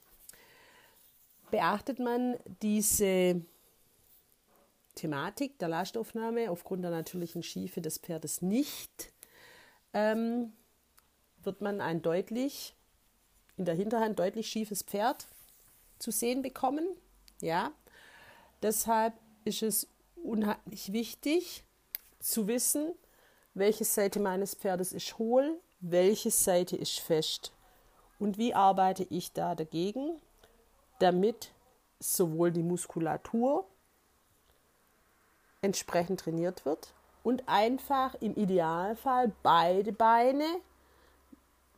Beachtet 1.50 1.98
man 1.98 2.36
diese 2.62 3.42
Thematik 4.94 5.58
der 5.58 5.68
Lastaufnahme 5.68 6.50
aufgrund 6.50 6.84
der 6.84 6.90
natürlichen 6.90 7.42
Schiefe 7.42 7.80
des 7.80 7.98
Pferdes 7.98 8.42
nicht, 8.42 9.12
ähm, 9.92 10.52
wird 11.42 11.60
man 11.60 11.80
ein 11.80 12.02
deutlich, 12.02 12.76
in 13.56 13.64
der 13.64 13.74
Hinterhand 13.74 14.18
deutlich 14.18 14.48
schiefes 14.48 14.82
Pferd 14.82 15.26
zu 15.98 16.10
sehen 16.10 16.42
bekommen. 16.42 16.86
Ja, 17.40 17.72
deshalb 18.62 19.14
ist 19.44 19.62
es 19.62 19.88
unheimlich 20.22 20.92
wichtig 20.92 21.64
zu 22.18 22.46
wissen, 22.46 22.92
welche 23.54 23.84
Seite 23.84 24.20
meines 24.20 24.54
Pferdes 24.54 24.92
ist 24.92 25.18
hohl, 25.18 25.58
welche 25.80 26.30
Seite 26.30 26.76
ist 26.76 27.00
fest. 27.00 27.52
Und 28.18 28.36
wie 28.36 28.54
arbeite 28.54 29.04
ich 29.04 29.32
da 29.32 29.54
dagegen, 29.54 30.20
damit 31.00 31.52
sowohl 31.98 32.50
die 32.50 32.62
Muskulatur 32.62 33.66
entsprechend 35.62 36.20
trainiert 36.20 36.64
wird 36.64 36.94
und 37.22 37.48
einfach 37.48 38.14
im 38.20 38.34
Idealfall 38.34 39.32
beide 39.42 39.92
Beine 39.92 40.46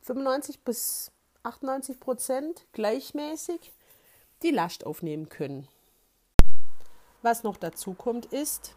95 0.02 0.61
bis 0.61 1.11
98 1.43 1.99
Prozent 1.99 2.67
gleichmäßig 2.73 3.73
die 4.43 4.50
Last 4.50 4.87
aufnehmen 4.87 5.29
können. 5.29 5.69
Was 7.23 7.43
noch 7.43 7.57
dazu 7.57 7.95
kommt, 7.95 8.26
ist 8.26 8.75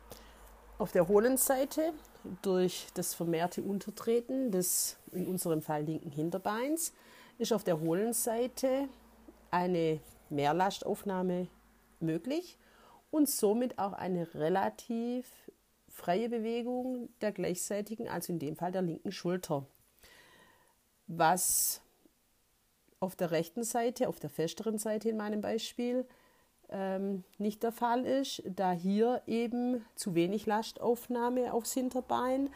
auf 0.78 0.92
der 0.92 1.08
hohlen 1.08 1.38
Seite 1.38 1.94
durch 2.42 2.88
das 2.94 3.14
vermehrte 3.14 3.62
Untertreten 3.62 4.52
des 4.52 4.98
in 5.12 5.28
unserem 5.28 5.62
Fall 5.62 5.84
linken 5.84 6.12
Hinterbeins 6.12 6.94
ist 7.38 7.54
auf 7.54 7.64
der 7.64 7.80
hohlen 7.80 8.14
Seite 8.14 8.88
eine 9.52 10.00
Mehrlastaufnahme 10.30 11.48
möglich 12.00 12.58
und 13.12 13.30
somit 13.30 13.80
auch 13.80 13.94
eine 13.94 14.34
relativ 14.36 15.26
freie 15.88 16.30
Bewegung 16.30 17.10
der 17.22 17.32
gleichseitigen, 17.32 18.08
also 18.08 18.34
in 18.34 18.40
dem 18.40 18.56
Fall 18.56 18.72
der 18.72 18.82
linken 18.82 19.12
Schulter. 19.12 19.66
Was 21.08 21.82
auf 23.00 23.16
der 23.16 23.32
rechten 23.32 23.64
Seite, 23.64 24.10
auf 24.10 24.20
der 24.20 24.30
festeren 24.30 24.78
Seite 24.78 25.10
in 25.10 25.18
meinem 25.18 25.42
Beispiel, 25.42 26.06
ähm, 26.70 27.24
nicht 27.38 27.64
der 27.64 27.72
Fall 27.72 28.06
ist, 28.06 28.44
da 28.46 28.72
hier 28.72 29.22
eben 29.28 29.86
zu 29.96 30.16
wenig 30.16 30.46
Lastaufnahme 30.46 31.54
aufs 31.54 31.74
Hinterbein 31.74 32.50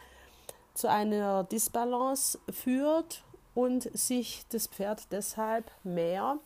zu 0.74 0.88
einer 0.88 1.44
Disbalance 1.44 2.38
führt 2.50 3.22
und 3.54 3.84
sich 3.96 4.44
das 4.48 4.66
Pferd 4.66 5.12
deshalb 5.12 5.70
mehr 5.84 6.38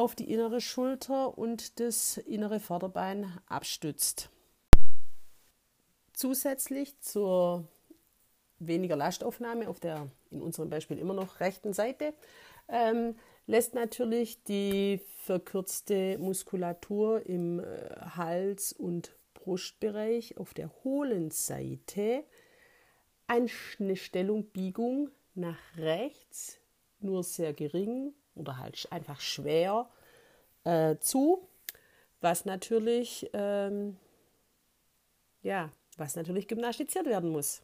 auf 0.00 0.14
die 0.14 0.32
innere 0.32 0.62
Schulter 0.62 1.36
und 1.36 1.78
das 1.78 2.16
innere 2.16 2.58
Vorderbein 2.58 3.38
abstützt. 3.46 4.30
Zusätzlich 6.14 6.98
zur 7.00 7.68
weniger 8.58 8.96
Lastaufnahme 8.96 9.68
auf 9.68 9.78
der 9.78 10.08
in 10.30 10.40
unserem 10.40 10.70
Beispiel 10.70 10.98
immer 10.98 11.12
noch 11.12 11.40
rechten 11.40 11.74
Seite 11.74 12.14
ähm, 12.68 13.14
lässt 13.46 13.74
natürlich 13.74 14.42
die 14.44 15.02
verkürzte 15.18 16.16
Muskulatur 16.16 17.26
im 17.26 17.60
äh, 17.60 17.64
Hals- 18.16 18.72
und 18.72 19.14
Brustbereich 19.34 20.38
auf 20.38 20.54
der 20.54 20.70
hohlen 20.82 21.30
Seite 21.30 22.24
eine 23.26 23.96
Stellung 23.96 24.44
Biegung 24.46 25.10
nach 25.34 25.58
rechts, 25.76 26.58
nur 27.00 27.22
sehr 27.22 27.52
gering 27.52 28.14
oder 28.34 28.58
halt 28.58 28.86
einfach 28.90 29.20
schwer 29.20 29.88
äh, 30.64 30.96
zu, 30.98 31.46
was 32.20 32.44
natürlich, 32.44 33.30
ähm, 33.32 33.96
ja, 35.42 35.70
was 35.96 36.16
natürlich 36.16 36.48
gymnastiziert 36.48 37.06
werden 37.06 37.30
muss. 37.30 37.62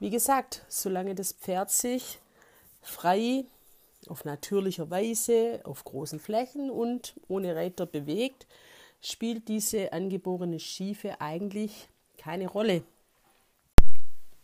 Wie 0.00 0.10
gesagt, 0.10 0.64
solange 0.68 1.14
das 1.14 1.32
Pferd 1.32 1.70
sich 1.70 2.18
frei 2.82 3.44
auf 4.08 4.24
natürlicher 4.24 4.90
Weise 4.90 5.60
auf 5.64 5.84
großen 5.84 6.18
Flächen 6.20 6.70
und 6.70 7.14
ohne 7.28 7.56
Reiter 7.56 7.86
bewegt, 7.86 8.46
spielt 9.00 9.48
diese 9.48 9.92
angeborene 9.92 10.58
Schiefe 10.60 11.20
eigentlich 11.20 11.88
keine 12.18 12.48
Rolle. 12.48 12.82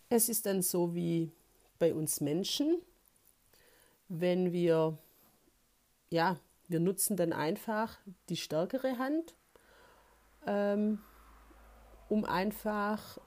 Es 0.08 0.28
ist 0.28 0.46
dann 0.46 0.62
so 0.62 0.94
wie 0.94 1.30
bei 1.78 1.94
uns 1.94 2.20
Menschen, 2.20 2.80
wenn 4.10 4.52
wir, 4.52 4.98
ja, 6.10 6.36
wir 6.68 6.80
nutzen 6.80 7.16
dann 7.16 7.32
einfach 7.32 7.98
die 8.28 8.36
stärkere 8.36 8.98
Hand 8.98 9.34
ähm, 10.46 10.98
um 12.08 12.24
einfach 12.24 13.18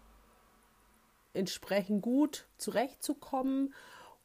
entsprechend 1.33 2.01
gut 2.01 2.45
zurechtzukommen. 2.57 3.73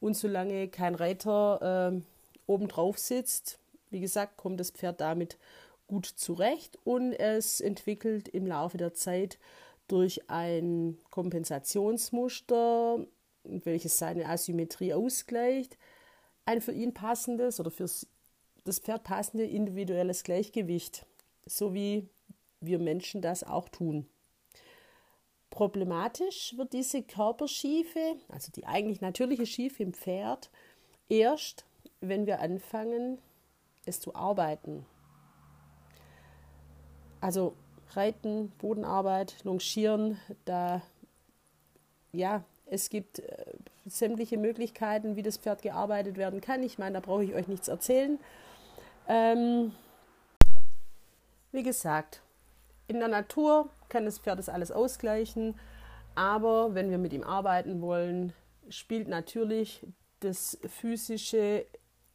Und 0.00 0.16
solange 0.16 0.68
kein 0.68 0.94
Reiter 0.94 1.92
äh, 1.92 2.00
obendrauf 2.46 2.98
sitzt, 2.98 3.60
wie 3.90 4.00
gesagt, 4.00 4.36
kommt 4.36 4.60
das 4.60 4.70
Pferd 4.70 5.00
damit 5.00 5.38
gut 5.86 6.06
zurecht 6.06 6.78
und 6.84 7.14
es 7.14 7.60
entwickelt 7.60 8.28
im 8.28 8.46
Laufe 8.46 8.76
der 8.76 8.94
Zeit 8.94 9.38
durch 9.86 10.28
ein 10.28 10.98
Kompensationsmuster, 11.10 13.06
welches 13.44 13.96
seine 13.96 14.26
Asymmetrie 14.26 14.92
ausgleicht, 14.92 15.78
ein 16.48 16.62
für 16.62 16.72
ihn 16.72 16.94
passendes 16.94 17.60
oder 17.60 17.70
für 17.70 17.84
das 18.64 18.78
Pferd 18.78 19.04
passende 19.04 19.44
individuelles 19.44 20.24
Gleichgewicht, 20.24 21.04
so 21.44 21.74
wie 21.74 22.08
wir 22.60 22.78
Menschen 22.78 23.20
das 23.20 23.44
auch 23.44 23.68
tun. 23.68 24.08
Problematisch 25.50 26.56
wird 26.56 26.72
diese 26.72 27.02
Körperschiefe, 27.02 28.16
also 28.28 28.50
die 28.50 28.64
eigentlich 28.66 29.02
natürliche 29.02 29.44
Schiefe 29.44 29.82
im 29.82 29.92
Pferd, 29.92 30.50
erst, 31.10 31.66
wenn 32.00 32.26
wir 32.26 32.40
anfangen, 32.40 33.18
es 33.84 34.00
zu 34.00 34.14
arbeiten. 34.14 34.86
Also 37.20 37.56
Reiten, 37.90 38.52
Bodenarbeit, 38.58 39.44
Longieren, 39.44 40.18
da 40.46 40.80
ja, 42.12 42.42
es 42.64 42.88
gibt 42.88 43.18
äh, 43.18 43.44
sämtliche 43.88 44.38
Möglichkeiten, 44.38 45.16
wie 45.16 45.23
das 45.23 45.37
Pferd 45.37 45.62
gearbeitet 45.62 46.16
werden 46.16 46.40
kann. 46.40 46.62
Ich 46.62 46.78
meine, 46.78 46.95
da 46.95 47.00
brauche 47.00 47.25
ich 47.25 47.35
euch 47.35 47.49
nichts 47.49 47.68
erzählen. 47.68 48.18
Ähm, 49.09 49.73
wie 51.52 51.62
gesagt, 51.62 52.23
in 52.87 52.99
der 52.99 53.09
Natur 53.09 53.71
kann 53.88 54.04
das 54.04 54.18
Pferd 54.18 54.38
das 54.38 54.49
alles 54.49 54.71
ausgleichen, 54.71 55.59
aber 56.14 56.75
wenn 56.75 56.90
wir 56.90 56.99
mit 56.99 57.12
ihm 57.12 57.23
arbeiten 57.23 57.80
wollen, 57.80 58.33
spielt 58.68 59.09
natürlich 59.09 59.87
das 60.21 60.59
physische 60.66 61.64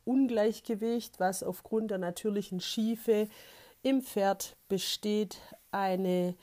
Ungleichgewicht, 0.05 1.19
was 1.19 1.43
aufgrund 1.43 1.91
der 1.91 1.97
natürlichen 1.97 2.59
Schiefe 2.59 3.27
im 3.81 4.01
Pferd 4.01 4.55
besteht, 4.67 5.39
eine 5.71 6.35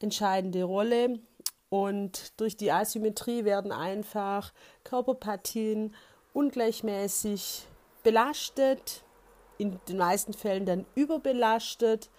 entscheidende 0.00 0.64
Rolle. 0.64 1.20
Und 1.74 2.38
durch 2.40 2.56
die 2.56 2.70
Asymmetrie 2.70 3.44
werden 3.44 3.72
einfach 3.72 4.52
Körperpartien 4.84 5.92
ungleichmäßig 6.32 7.66
belastet, 8.04 9.02
in 9.58 9.80
den 9.88 9.96
meisten 9.96 10.34
Fällen 10.34 10.66
dann 10.66 10.86
überbelastet, 10.94 12.10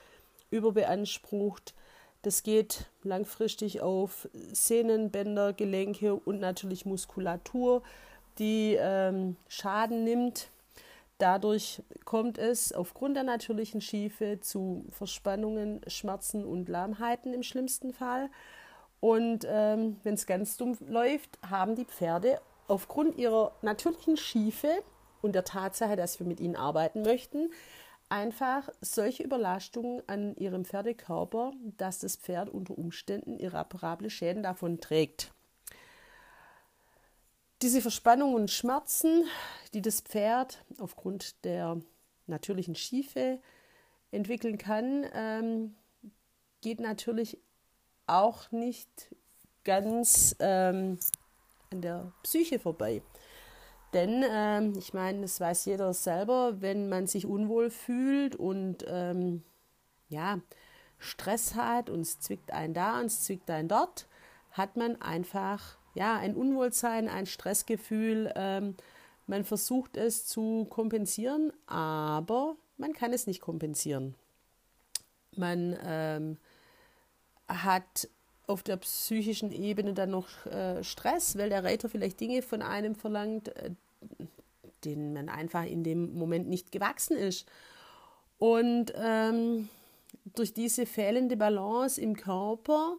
überbeansprucht. 0.51 1.73
Das 2.21 2.43
geht 2.43 2.87
langfristig 3.03 3.79
auf 3.79 4.27
Sehnen, 4.51 5.09
Bänder, 5.09 5.53
Gelenke 5.53 6.15
und 6.15 6.41
natürlich 6.41 6.85
Muskulatur, 6.85 7.81
die 8.37 8.75
ähm, 8.77 9.37
Schaden 9.47 10.03
nimmt. 10.03 10.49
Dadurch 11.17 11.81
kommt 12.03 12.37
es 12.37 12.73
aufgrund 12.73 13.15
der 13.15 13.23
natürlichen 13.23 13.79
Schiefe 13.79 14.41
zu 14.41 14.83
Verspannungen, 14.89 15.79
Schmerzen 15.87 16.43
und 16.43 16.67
Lahmheiten 16.67 17.33
im 17.33 17.41
schlimmsten 17.41 17.93
Fall. 17.93 18.29
Und 18.99 19.45
ähm, 19.47 19.97
wenn 20.03 20.15
es 20.15 20.25
ganz 20.25 20.57
dumm 20.57 20.77
läuft, 20.87 21.37
haben 21.47 21.75
die 21.75 21.85
Pferde 21.85 22.41
aufgrund 22.67 23.17
ihrer 23.17 23.53
natürlichen 23.61 24.17
Schiefe 24.17 24.83
und 25.21 25.33
der 25.33 25.43
Tatsache, 25.43 25.95
dass 25.95 26.19
wir 26.19 26.27
mit 26.27 26.39
ihnen 26.39 26.55
arbeiten 26.55 27.01
möchten, 27.01 27.51
einfach 28.09 28.69
solche 28.81 29.23
Überlastungen 29.23 30.01
an 30.07 30.35
ihrem 30.35 30.65
Pferdekörper, 30.65 31.53
dass 31.77 31.99
das 31.99 32.15
Pferd 32.15 32.49
unter 32.49 32.77
Umständen 32.77 33.39
irreparable 33.39 34.09
Schäden 34.09 34.43
davon 34.43 34.79
trägt. 34.79 35.33
Diese 37.61 37.81
Verspannungen 37.81 38.35
und 38.35 38.51
Schmerzen, 38.51 39.25
die 39.73 39.81
das 39.81 40.01
Pferd 40.01 40.63
aufgrund 40.77 41.43
der 41.45 41.79
natürlichen 42.27 42.75
Schiefe 42.75 43.39
entwickeln 44.11 44.57
kann, 44.57 45.05
ähm, 45.13 45.75
geht 46.61 46.79
natürlich 46.79 47.39
auch 48.07 48.51
nicht 48.51 49.15
ganz 49.63 50.35
ähm, 50.39 50.99
an 51.71 51.81
der 51.81 52.11
Psyche 52.23 52.59
vorbei. 52.59 53.01
Denn 53.93 54.23
ähm, 54.29 54.73
ich 54.77 54.93
meine, 54.93 55.21
das 55.21 55.39
weiß 55.39 55.65
jeder 55.65 55.93
selber, 55.93 56.61
wenn 56.61 56.89
man 56.89 57.07
sich 57.07 57.25
unwohl 57.25 57.69
fühlt 57.69 58.35
und 58.35 58.85
ähm, 58.87 59.43
ja, 60.09 60.39
Stress 60.97 61.55
hat 61.55 61.89
und 61.89 62.01
es 62.01 62.19
zwickt 62.19 62.51
einen 62.51 62.73
da 62.73 62.99
und 62.99 63.05
es 63.05 63.23
zwickt 63.23 63.49
einen 63.49 63.69
dort, 63.69 64.07
hat 64.51 64.75
man 64.75 65.01
einfach 65.01 65.77
ja, 65.93 66.17
ein 66.17 66.35
Unwohlsein, 66.35 67.07
ein 67.07 67.25
Stressgefühl. 67.25 68.31
Ähm, 68.35 68.75
man 69.27 69.43
versucht 69.43 69.97
es 69.97 70.27
zu 70.27 70.65
kompensieren, 70.65 71.51
aber 71.65 72.55
man 72.77 72.93
kann 72.93 73.13
es 73.13 73.27
nicht 73.27 73.41
kompensieren. 73.41 74.15
Man 75.35 75.77
ähm, 75.83 76.37
hat 77.47 78.09
auf 78.47 78.63
der 78.63 78.77
psychischen 78.77 79.51
Ebene 79.51 79.93
dann 79.93 80.11
noch 80.11 80.45
äh, 80.45 80.83
Stress, 80.83 81.37
weil 81.37 81.49
der 81.49 81.63
Reiter 81.63 81.89
vielleicht 81.89 82.19
Dinge 82.19 82.41
von 82.41 82.61
einem 82.61 82.95
verlangt, 82.95 83.55
äh, 83.55 83.71
denen 84.83 85.13
man 85.13 85.29
einfach 85.29 85.65
in 85.65 85.83
dem 85.83 86.13
Moment 86.13 86.47
nicht 86.47 86.71
gewachsen 86.71 87.17
ist. 87.17 87.47
Und 88.37 88.93
ähm, 88.95 89.69
durch 90.35 90.53
diese 90.53 90.85
fehlende 90.85 91.37
Balance 91.37 91.99
im 91.99 92.15
Körper 92.15 92.97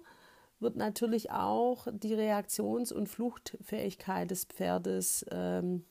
wird 0.58 0.76
natürlich 0.76 1.30
auch 1.30 1.86
die 1.92 2.14
Reaktions- 2.14 2.92
und 2.92 3.08
Fluchtfähigkeit 3.08 4.30
des 4.30 4.44
Pferdes 4.44 5.24
ähm, 5.30 5.84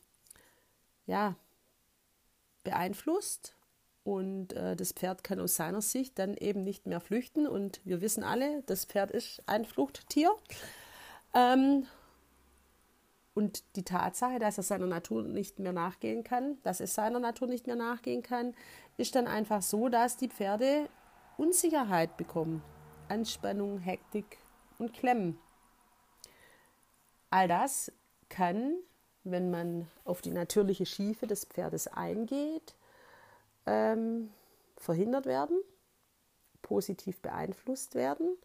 ja, 1.05 1.35
beeinflusst. 2.63 3.54
Und 4.05 4.53
äh, 4.53 4.75
das 4.75 4.93
Pferd 4.93 5.23
kann 5.23 5.39
aus 5.39 5.55
seiner 5.55 5.81
Sicht 5.81 6.19
dann 6.19 6.35
eben 6.35 6.63
nicht 6.63 6.85
mehr 6.85 7.01
flüchten. 7.01 7.47
Und 7.47 7.81
wir 7.85 8.01
wissen 8.01 8.23
alle, 8.23 8.61
das 8.67 8.85
Pferd 8.85 9.09
ist 9.09 9.41
ein 9.47 9.65
Fluchttier. 9.65 10.31
Ähm, 11.33 11.87
und 13.33 13.63
die 13.75 13.83
Tatsache, 13.83 14.37
dass 14.37 14.57
er 14.57 14.63
seiner 14.63 14.85
Natur 14.85 15.23
nicht 15.23 15.57
mehr 15.57 15.73
nachgehen 15.73 16.23
kann, 16.23 16.59
dass 16.61 16.81
es 16.81 16.93
seiner 16.93 17.19
Natur 17.19 17.47
nicht 17.47 17.65
mehr 17.65 17.75
nachgehen 17.75 18.21
kann, 18.21 18.53
ist 18.95 19.15
dann 19.15 19.25
einfach 19.27 19.63
so, 19.63 19.89
dass 19.89 20.17
die 20.17 20.29
Pferde 20.29 20.87
Unsicherheit 21.37 22.15
bekommen. 22.15 22.61
Anspannung, 23.09 23.79
Hektik 23.79 24.37
und 24.77 24.93
Klemmen. 24.93 25.39
All 27.31 27.47
das 27.47 27.91
kann, 28.29 28.75
wenn 29.23 29.49
man 29.49 29.87
auf 30.03 30.21
die 30.21 30.31
natürliche 30.31 30.85
Schiefe 30.85 31.25
des 31.25 31.45
Pferdes 31.45 31.87
eingeht, 31.87 32.75
ähm, 33.65 34.29
verhindert 34.77 35.25
werden, 35.25 35.57
positiv 36.61 37.19
beeinflusst 37.21 37.95
werden. 37.95 38.37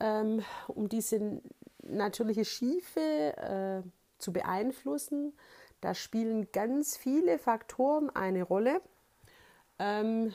Ähm, 0.00 0.42
um 0.68 0.88
diese 0.88 1.40
natürliche 1.82 2.44
Schiefe 2.44 3.00
äh, 3.00 3.88
zu 4.18 4.32
beeinflussen. 4.32 5.34
Da 5.80 5.94
spielen 5.94 6.48
ganz 6.52 6.96
viele 6.96 7.38
Faktoren 7.38 8.10
eine 8.10 8.42
Rolle. 8.42 8.80
Ähm, 9.78 10.32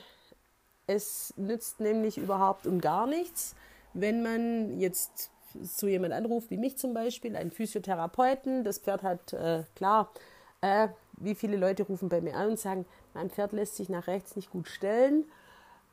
es 0.86 1.34
nützt 1.36 1.80
nämlich 1.80 2.18
überhaupt 2.18 2.66
und 2.66 2.80
gar 2.80 3.06
nichts, 3.06 3.54
wenn 3.92 4.22
man 4.22 4.78
jetzt 4.78 5.30
so 5.60 5.88
jemand 5.88 6.14
anruft, 6.14 6.50
wie 6.50 6.56
mich 6.56 6.78
zum 6.78 6.94
Beispiel, 6.94 7.36
einen 7.36 7.50
Physiotherapeuten. 7.50 8.64
Das 8.64 8.78
Pferd 8.78 9.02
hat, 9.02 9.32
äh, 9.32 9.64
klar, 9.74 10.12
äh, 10.60 10.88
wie 11.16 11.34
viele 11.34 11.56
Leute 11.56 11.82
rufen 11.82 12.08
bei 12.08 12.20
mir 12.20 12.36
an 12.36 12.50
und 12.50 12.58
sagen, 12.60 12.86
mein 13.14 13.30
Pferd 13.30 13.52
lässt 13.52 13.76
sich 13.76 13.88
nach 13.88 14.06
rechts 14.06 14.36
nicht 14.36 14.50
gut 14.50 14.68
stellen. 14.68 15.24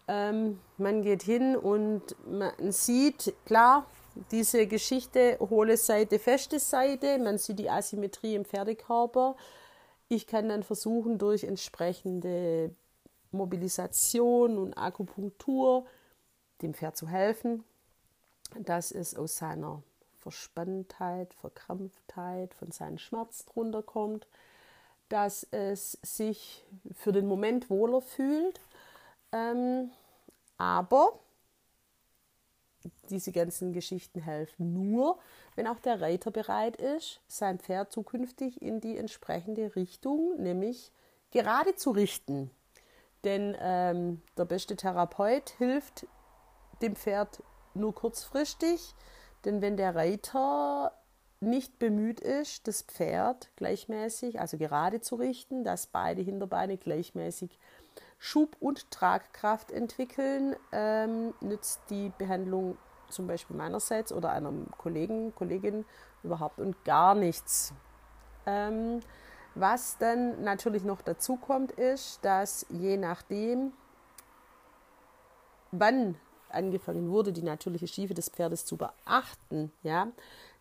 Ähm, 0.07 0.59
man 0.77 1.01
geht 1.01 1.23
hin 1.23 1.55
und 1.55 2.15
man 2.29 2.71
sieht, 2.71 3.33
klar, 3.45 3.85
diese 4.31 4.67
Geschichte, 4.67 5.37
hohle 5.39 5.77
Seite, 5.77 6.19
feste 6.19 6.59
Seite, 6.59 7.19
man 7.19 7.37
sieht 7.37 7.59
die 7.59 7.69
Asymmetrie 7.69 8.35
im 8.35 8.45
Pferdekörper. 8.45 9.35
Ich 10.07 10.27
kann 10.27 10.49
dann 10.49 10.63
versuchen, 10.63 11.17
durch 11.17 11.43
entsprechende 11.43 12.73
Mobilisation 13.31 14.57
und 14.57 14.73
Akupunktur 14.73 15.85
dem 16.61 16.73
Pferd 16.73 16.97
zu 16.97 17.07
helfen, 17.07 17.63
dass 18.59 18.91
es 18.91 19.15
aus 19.15 19.37
seiner 19.37 19.83
Verspanntheit, 20.15 21.33
Verkrampftheit, 21.35 22.53
von 22.53 22.71
seinem 22.71 22.97
Schmerz 22.97 23.45
drunter 23.45 23.83
kommt, 23.83 24.27
dass 25.09 25.47
es 25.51 25.97
sich 26.01 26.65
für 26.93 27.11
den 27.11 27.27
Moment 27.27 27.69
wohler 27.69 28.01
fühlt. 28.01 28.59
Ähm, 29.31 29.91
aber 30.57 31.19
diese 33.09 33.31
ganzen 33.31 33.73
Geschichten 33.73 34.21
helfen 34.21 34.73
nur, 34.73 35.19
wenn 35.55 35.67
auch 35.67 35.79
der 35.79 36.01
Reiter 36.01 36.31
bereit 36.31 36.77
ist, 36.77 37.21
sein 37.27 37.59
Pferd 37.59 37.91
zukünftig 37.91 38.61
in 38.61 38.79
die 38.79 38.97
entsprechende 38.97 39.75
Richtung, 39.75 40.41
nämlich 40.41 40.91
gerade 41.31 41.75
zu 41.75 41.91
richten. 41.91 42.51
Denn 43.23 43.57
ähm, 43.59 44.21
der 44.37 44.45
beste 44.45 44.75
Therapeut 44.75 45.49
hilft 45.57 46.05
dem 46.81 46.95
Pferd 46.95 47.41
nur 47.73 47.93
kurzfristig, 47.93 48.93
denn 49.45 49.61
wenn 49.61 49.77
der 49.77 49.95
Reiter 49.95 50.93
nicht 51.39 51.77
bemüht 51.79 52.19
ist, 52.19 52.67
das 52.67 52.81
Pferd 52.81 53.49
gleichmäßig, 53.55 54.39
also 54.39 54.57
gerade 54.57 55.01
zu 55.01 55.15
richten, 55.15 55.63
dass 55.63 55.87
beide 55.87 56.21
Hinterbeine 56.21 56.77
gleichmäßig 56.77 57.59
Schub- 58.17 58.57
und 58.59 58.89
Tragkraft 58.89 59.71
entwickeln, 59.71 60.55
ähm, 60.71 61.33
nützt 61.39 61.81
die 61.89 62.11
Behandlung 62.17 62.77
zum 63.09 63.27
Beispiel 63.27 63.55
meinerseits 63.55 64.11
oder 64.11 64.31
einer 64.31 64.51
Kollegen, 64.77 65.33
Kollegin 65.35 65.85
überhaupt 66.23 66.59
und 66.59 66.83
gar 66.83 67.15
nichts. 67.15 67.73
Ähm, 68.45 69.01
was 69.55 69.97
dann 69.97 70.43
natürlich 70.43 70.83
noch 70.83 71.01
dazu 71.01 71.35
kommt, 71.35 71.71
ist, 71.71 72.23
dass 72.23 72.65
je 72.69 72.97
nachdem, 72.97 73.73
wann 75.71 76.15
angefangen 76.49 77.09
wurde, 77.09 77.33
die 77.33 77.43
natürliche 77.43 77.87
Schiefe 77.87 78.13
des 78.13 78.29
Pferdes 78.29 78.65
zu 78.65 78.77
beachten, 78.77 79.71
ja, 79.83 80.07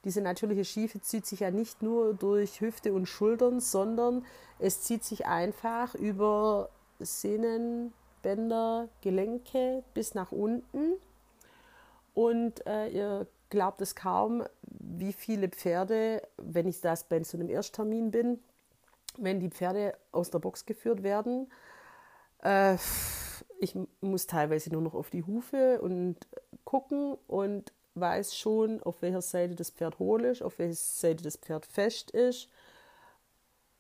diese 0.07 0.21
natürliche 0.21 0.65
Schiefe 0.65 1.01
zieht 1.01 1.27
sich 1.27 1.41
ja 1.41 1.51
nicht 1.51 1.83
nur 1.83 2.15
durch 2.15 2.61
Hüfte 2.61 2.93
und 2.93 3.07
Schultern, 3.07 3.59
sondern 3.59 4.25
es 4.61 4.83
zieht 4.83 5.03
sich 5.03 5.27
einfach 5.27 5.97
über 5.97 6.71
Sehnen, 7.01 7.93
Bänder, 8.23 8.89
Gelenke 9.01 9.83
bis 9.95 10.15
nach 10.15 10.31
unten. 10.31 10.93
Und 12.15 12.65
äh, 12.69 12.87
ihr 12.89 13.27
glaubt 13.51 13.83
es 13.83 13.97
kaum, 13.97 14.45
wie 14.63 15.13
viele 15.13 15.49
Pferde, 15.49 16.23
wenn 16.37 16.69
ich 16.69 16.81
das 16.81 17.03
bei 17.03 17.21
so 17.25 17.37
einem 17.37 17.51
Ersttermin 17.51 18.13
bin, 18.13 18.39
wenn 19.19 19.41
die 19.41 19.51
Pferde 19.51 19.97
aus 20.13 20.31
der 20.31 20.39
Box 20.39 20.67
geführt 20.67 21.03
werden, 21.03 21.51
äh, 22.45 22.77
ich 23.59 23.77
muss 24.01 24.29
teilweise 24.29 24.71
nur 24.71 24.83
noch 24.83 24.95
auf 24.95 25.11
die 25.11 25.25
Hufe 25.25 25.81
und 25.81 26.17
gucken 26.65 27.17
und 27.27 27.73
weiß 27.99 28.37
schon, 28.37 28.83
auf 28.83 29.03
welcher 29.03 29.23
Seite 29.23 29.55
das 29.55 29.71
Pferd 29.71 29.99
hohl 29.99 30.25
ist, 30.25 30.43
auf 30.43 30.59
welcher 30.59 30.75
Seite 30.75 31.23
das 31.23 31.37
Pferd 31.37 31.67
fest 31.67 32.11
ist. 32.11 32.49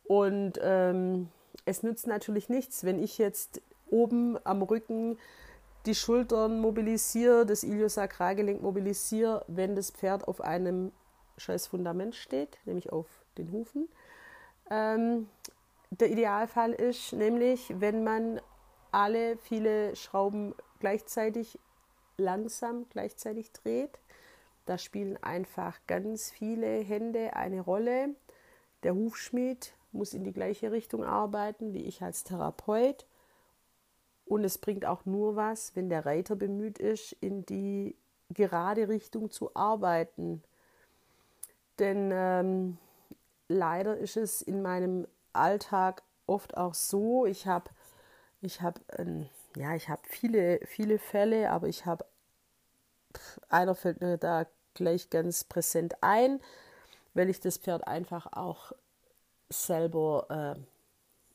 Und 0.04 0.54
ähm, 0.62 1.28
es 1.64 1.82
nützt 1.82 2.06
natürlich 2.06 2.48
nichts, 2.48 2.84
wenn 2.84 3.02
ich 3.02 3.18
jetzt 3.18 3.60
oben 3.90 4.38
am 4.44 4.62
Rücken 4.62 5.18
die 5.86 5.94
Schultern 5.94 6.60
mobilisiere, 6.60 7.46
das 7.46 7.62
Iliosakralgelenk 7.62 8.60
mobilisiere, 8.62 9.44
wenn 9.46 9.76
das 9.76 9.90
Pferd 9.90 10.26
auf 10.26 10.40
einem 10.40 10.92
scheiß 11.38 11.68
Fundament 11.68 12.14
steht, 12.14 12.58
nämlich 12.64 12.92
auf 12.92 13.06
den 13.38 13.52
Hufen. 13.52 13.88
Ähm, 14.70 15.28
der 15.90 16.10
Idealfall 16.10 16.72
ist 16.72 17.12
nämlich, 17.12 17.72
wenn 17.78 18.02
man 18.02 18.40
alle 18.90 19.36
viele 19.36 19.94
Schrauben 19.94 20.54
gleichzeitig 20.80 21.58
langsam 22.16 22.86
gleichzeitig 22.90 23.52
dreht. 23.52 23.98
Da 24.66 24.78
spielen 24.78 25.16
einfach 25.22 25.78
ganz 25.86 26.30
viele 26.30 26.80
Hände 26.80 27.34
eine 27.34 27.60
Rolle. 27.60 28.10
Der 28.82 28.94
Hufschmied 28.94 29.72
muss 29.92 30.12
in 30.12 30.24
die 30.24 30.32
gleiche 30.32 30.72
Richtung 30.72 31.04
arbeiten 31.04 31.72
wie 31.72 31.84
ich 31.84 32.02
als 32.02 32.24
Therapeut. 32.24 33.06
Und 34.26 34.44
es 34.44 34.58
bringt 34.58 34.84
auch 34.84 35.04
nur 35.04 35.36
was, 35.36 35.74
wenn 35.76 35.88
der 35.88 36.04
Reiter 36.04 36.34
bemüht 36.34 36.78
ist, 36.78 37.12
in 37.12 37.46
die 37.46 37.96
gerade 38.30 38.88
Richtung 38.88 39.30
zu 39.30 39.54
arbeiten. 39.54 40.42
Denn 41.78 42.10
ähm, 42.12 42.78
leider 43.48 43.96
ist 43.96 44.16
es 44.16 44.42
in 44.42 44.62
meinem 44.62 45.06
Alltag 45.32 46.02
oft 46.26 46.56
auch 46.56 46.74
so, 46.74 47.24
ich 47.24 47.46
habe 47.46 47.70
ich 48.40 48.60
hab, 48.62 48.80
ähm, 48.98 49.28
ja, 49.56 49.70
habe 49.70 50.02
viele, 50.04 50.60
viele 50.66 50.98
Fälle, 50.98 51.50
aber 51.50 51.68
ich 51.68 51.86
habe, 51.86 52.04
einer 53.48 53.74
fällt 53.74 54.00
mir 54.00 54.18
da 54.18 54.46
gleich 54.76 55.10
ganz 55.10 55.44
präsent 55.44 55.96
ein, 56.02 56.40
weil 57.14 57.28
ich 57.28 57.40
das 57.40 57.56
Pferd 57.56 57.86
einfach 57.86 58.32
auch 58.32 58.72
selber 59.48 60.54
äh, 60.56 60.60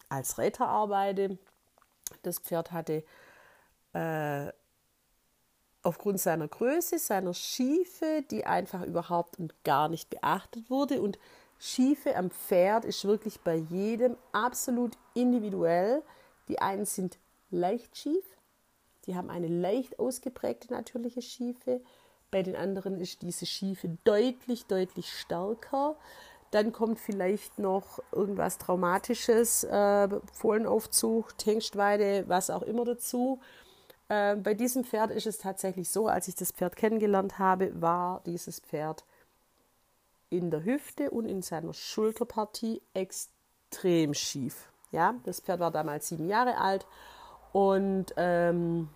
als 0.09 0.37
Reiter 0.37 0.67
arbeite. 0.67 1.37
Das 2.23 2.39
Pferd 2.39 2.71
hatte 2.71 3.03
äh, 3.93 4.51
aufgrund 5.83 6.19
seiner 6.19 6.47
Größe, 6.47 6.99
seiner 6.99 7.33
Schiefe, 7.33 8.23
die 8.29 8.45
einfach 8.45 8.83
überhaupt 8.83 9.39
und 9.39 9.53
gar 9.63 9.89
nicht 9.89 10.09
beachtet 10.09 10.69
wurde. 10.69 11.01
Und 11.01 11.17
Schiefe 11.59 12.15
am 12.15 12.31
Pferd 12.31 12.85
ist 12.85 13.05
wirklich 13.05 13.39
bei 13.41 13.55
jedem 13.55 14.17
absolut 14.31 14.97
individuell. 15.13 16.03
Die 16.47 16.59
einen 16.59 16.85
sind 16.85 17.17
leicht 17.49 17.97
schief, 17.97 18.25
die 19.05 19.15
haben 19.15 19.29
eine 19.29 19.47
leicht 19.47 19.99
ausgeprägte 19.99 20.71
natürliche 20.73 21.21
Schiefe. 21.21 21.81
Bei 22.31 22.43
den 22.43 22.55
anderen 22.55 22.99
ist 22.99 23.21
diese 23.21 23.45
Schiefe 23.45 23.97
deutlich, 24.05 24.65
deutlich 24.65 25.11
stärker. 25.11 25.95
Dann 26.51 26.71
kommt 26.71 26.99
vielleicht 26.99 27.59
noch 27.59 27.99
irgendwas 28.11 28.57
Traumatisches, 28.57 29.63
äh, 29.65 30.09
Fohlenaufzug, 30.33 31.33
Hengstweide, 31.43 32.25
was 32.27 32.49
auch 32.49 32.61
immer 32.63 32.85
dazu. 32.85 33.39
Äh, 34.09 34.35
bei 34.35 34.53
diesem 34.53 34.83
Pferd 34.83 35.11
ist 35.11 35.27
es 35.27 35.37
tatsächlich 35.37 35.89
so, 35.89 36.07
als 36.07 36.27
ich 36.27 36.35
das 36.35 36.51
Pferd 36.51 36.75
kennengelernt 36.75 37.39
habe, 37.39 37.79
war 37.81 38.21
dieses 38.25 38.59
Pferd 38.59 39.05
in 40.29 40.51
der 40.51 40.65
Hüfte 40.65 41.11
und 41.11 41.25
in 41.25 41.41
seiner 41.41 41.73
Schulterpartie 41.73 42.81
extrem 42.93 44.13
schief. 44.13 44.69
Ja, 44.91 45.15
das 45.23 45.39
Pferd 45.39 45.61
war 45.61 45.71
damals 45.71 46.09
sieben 46.09 46.27
Jahre 46.27 46.57
alt 46.57 46.85
und 47.53 48.13
ähm, 48.17 48.89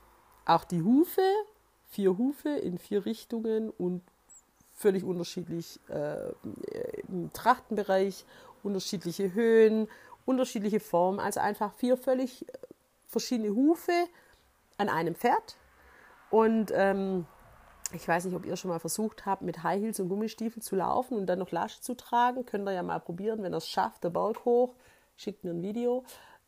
auch 0.45 0.65
die 0.65 0.81
Hufe, 0.81 1.21
vier 1.89 2.17
Hufe 2.17 2.49
in 2.49 2.77
vier 2.77 3.05
Richtungen 3.05 3.69
und 3.69 4.01
völlig 4.73 5.03
unterschiedlich 5.03 5.79
äh, 5.89 6.31
im 7.07 7.31
Trachtenbereich, 7.33 8.25
unterschiedliche 8.63 9.33
Höhen, 9.33 9.87
unterschiedliche 10.25 10.79
Formen, 10.79 11.19
also 11.19 11.39
einfach 11.39 11.73
vier 11.75 11.97
völlig 11.97 12.47
äh, 12.49 12.57
verschiedene 13.07 13.55
Hufe 13.55 13.93
an 14.77 14.89
einem 14.89 15.15
Pferd. 15.15 15.55
Und 16.29 16.71
ähm, 16.75 17.25
ich 17.93 18.07
weiß 18.07 18.25
nicht, 18.25 18.35
ob 18.35 18.45
ihr 18.45 18.57
schon 18.57 18.69
mal 18.69 18.79
versucht 18.79 19.25
habt, 19.25 19.41
mit 19.41 19.63
High 19.63 19.81
Heels 19.81 19.99
und 19.99 20.09
Gummistiefeln 20.09 20.61
zu 20.61 20.75
laufen 20.75 21.17
und 21.17 21.27
dann 21.27 21.39
noch 21.39 21.51
Lasche 21.51 21.81
zu 21.81 21.95
tragen. 21.95 22.45
Könnt 22.45 22.67
ihr 22.67 22.73
ja 22.73 22.83
mal 22.83 22.99
probieren, 22.99 23.41
wenn 23.43 23.53
ihr 23.53 23.57
es 23.57 23.69
schafft, 23.69 24.03
der 24.03 24.09
Berg 24.09 24.43
hoch. 24.43 24.73
Schickt 25.15 25.43
mir 25.43 25.51
ein 25.51 25.61
Video. 25.61 26.03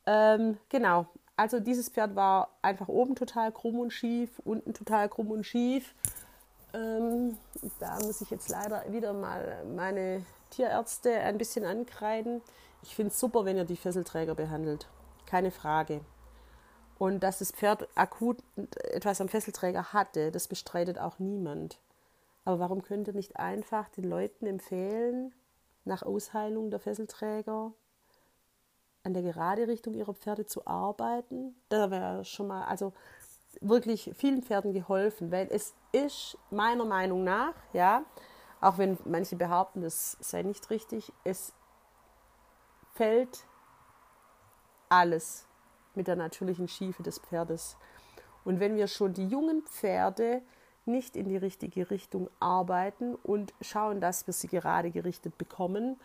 Ähm, 0.06 0.58
genau, 0.68 1.08
also 1.38 1.60
dieses 1.60 1.90
Pferd 1.90 2.16
war 2.16 2.50
einfach 2.62 2.88
oben 2.88 3.16
total 3.16 3.52
krumm 3.52 3.80
und 3.80 3.92
schief, 3.92 4.42
unten 4.44 4.74
total 4.74 5.08
krumm 5.08 5.32
und 5.32 5.46
schief. 5.46 5.94
Ähm, 6.74 7.38
da 7.80 8.00
muss 8.00 8.22
ich 8.22 8.32
jetzt 8.32 8.50
leider 8.50 8.84
wieder 8.92 9.14
mal 9.14 9.64
meine 9.76 10.26
Tierärzte 10.50 11.12
ein 11.12 11.38
bisschen 11.38 11.64
ankreiden. 11.64 12.42
Ich 12.82 12.96
finde 12.96 13.12
es 13.12 13.20
super, 13.20 13.46
wenn 13.46 13.56
ihr 13.56 13.66
die 13.66 13.78
Fesselträger 13.78 14.36
behandelt. 14.36 14.88
Keine 15.28 15.52
Frage. 15.52 16.02
Und 16.98 17.22
dass 17.22 17.40
das 17.40 17.52
Pferd 17.52 17.88
akut 17.96 18.40
etwas 18.92 19.22
am 19.22 19.30
Fesselträger 19.30 19.94
hatte, 19.94 20.32
das 20.32 20.48
bestreitet 20.48 20.98
auch 20.98 21.20
niemand. 21.20 21.80
Aber 22.46 22.60
warum 22.60 22.82
könnt 22.82 23.08
ihr 23.08 23.14
nicht 23.14 23.38
einfach 23.38 23.90
den 23.90 24.06
Leuten 24.06 24.48
empfehlen, 24.48 25.34
nach 25.86 26.02
Ausheilung 26.02 26.72
der 26.72 26.80
Fesselträger 26.80 27.74
an 29.08 29.14
der 29.14 29.24
gerade 29.24 29.68
Richtung 29.68 29.94
ihrer 29.94 30.14
Pferde 30.14 30.46
zu 30.46 30.68
arbeiten? 30.68 31.56
Da 31.70 31.90
wäre 31.90 32.26
schon 32.26 32.48
mal, 32.48 32.66
also 32.66 32.94
wirklich 33.62 34.12
vielen 34.16 34.44
Pferden 34.44 34.74
geholfen, 34.74 35.32
weil 35.32 35.48
es 35.50 35.74
ist 35.94 36.38
meiner 36.52 36.86
Meinung 36.86 37.24
nach, 37.24 37.54
ja, 37.72 38.04
auch 38.60 38.78
wenn 38.78 38.98
manche 39.06 39.38
behaupten, 39.38 39.82
das 39.82 40.18
sei 40.20 40.44
nicht 40.44 40.70
richtig, 40.70 41.14
es 41.24 41.54
fällt 42.94 43.46
alles 44.90 45.48
mit 45.96 46.08
der 46.08 46.18
natürlichen 46.18 46.68
Schiefe 46.68 47.02
des 47.02 47.20
Pferdes. 47.20 47.78
Und 48.44 48.60
wenn 48.60 48.76
wir 48.76 48.88
schon 48.88 49.14
die 49.14 49.28
jungen 49.28 49.64
Pferde 49.64 50.42
nicht 50.86 51.16
in 51.16 51.30
die 51.30 51.38
richtige 51.38 51.90
Richtung 51.90 52.30
arbeiten 52.42 53.16
und 53.16 53.54
schauen, 53.62 54.02
dass 54.02 54.28
wir 54.28 54.34
sie 54.34 54.48
gerade 54.48 54.92
gerichtet 54.92 55.38
bekommen, 55.38 55.98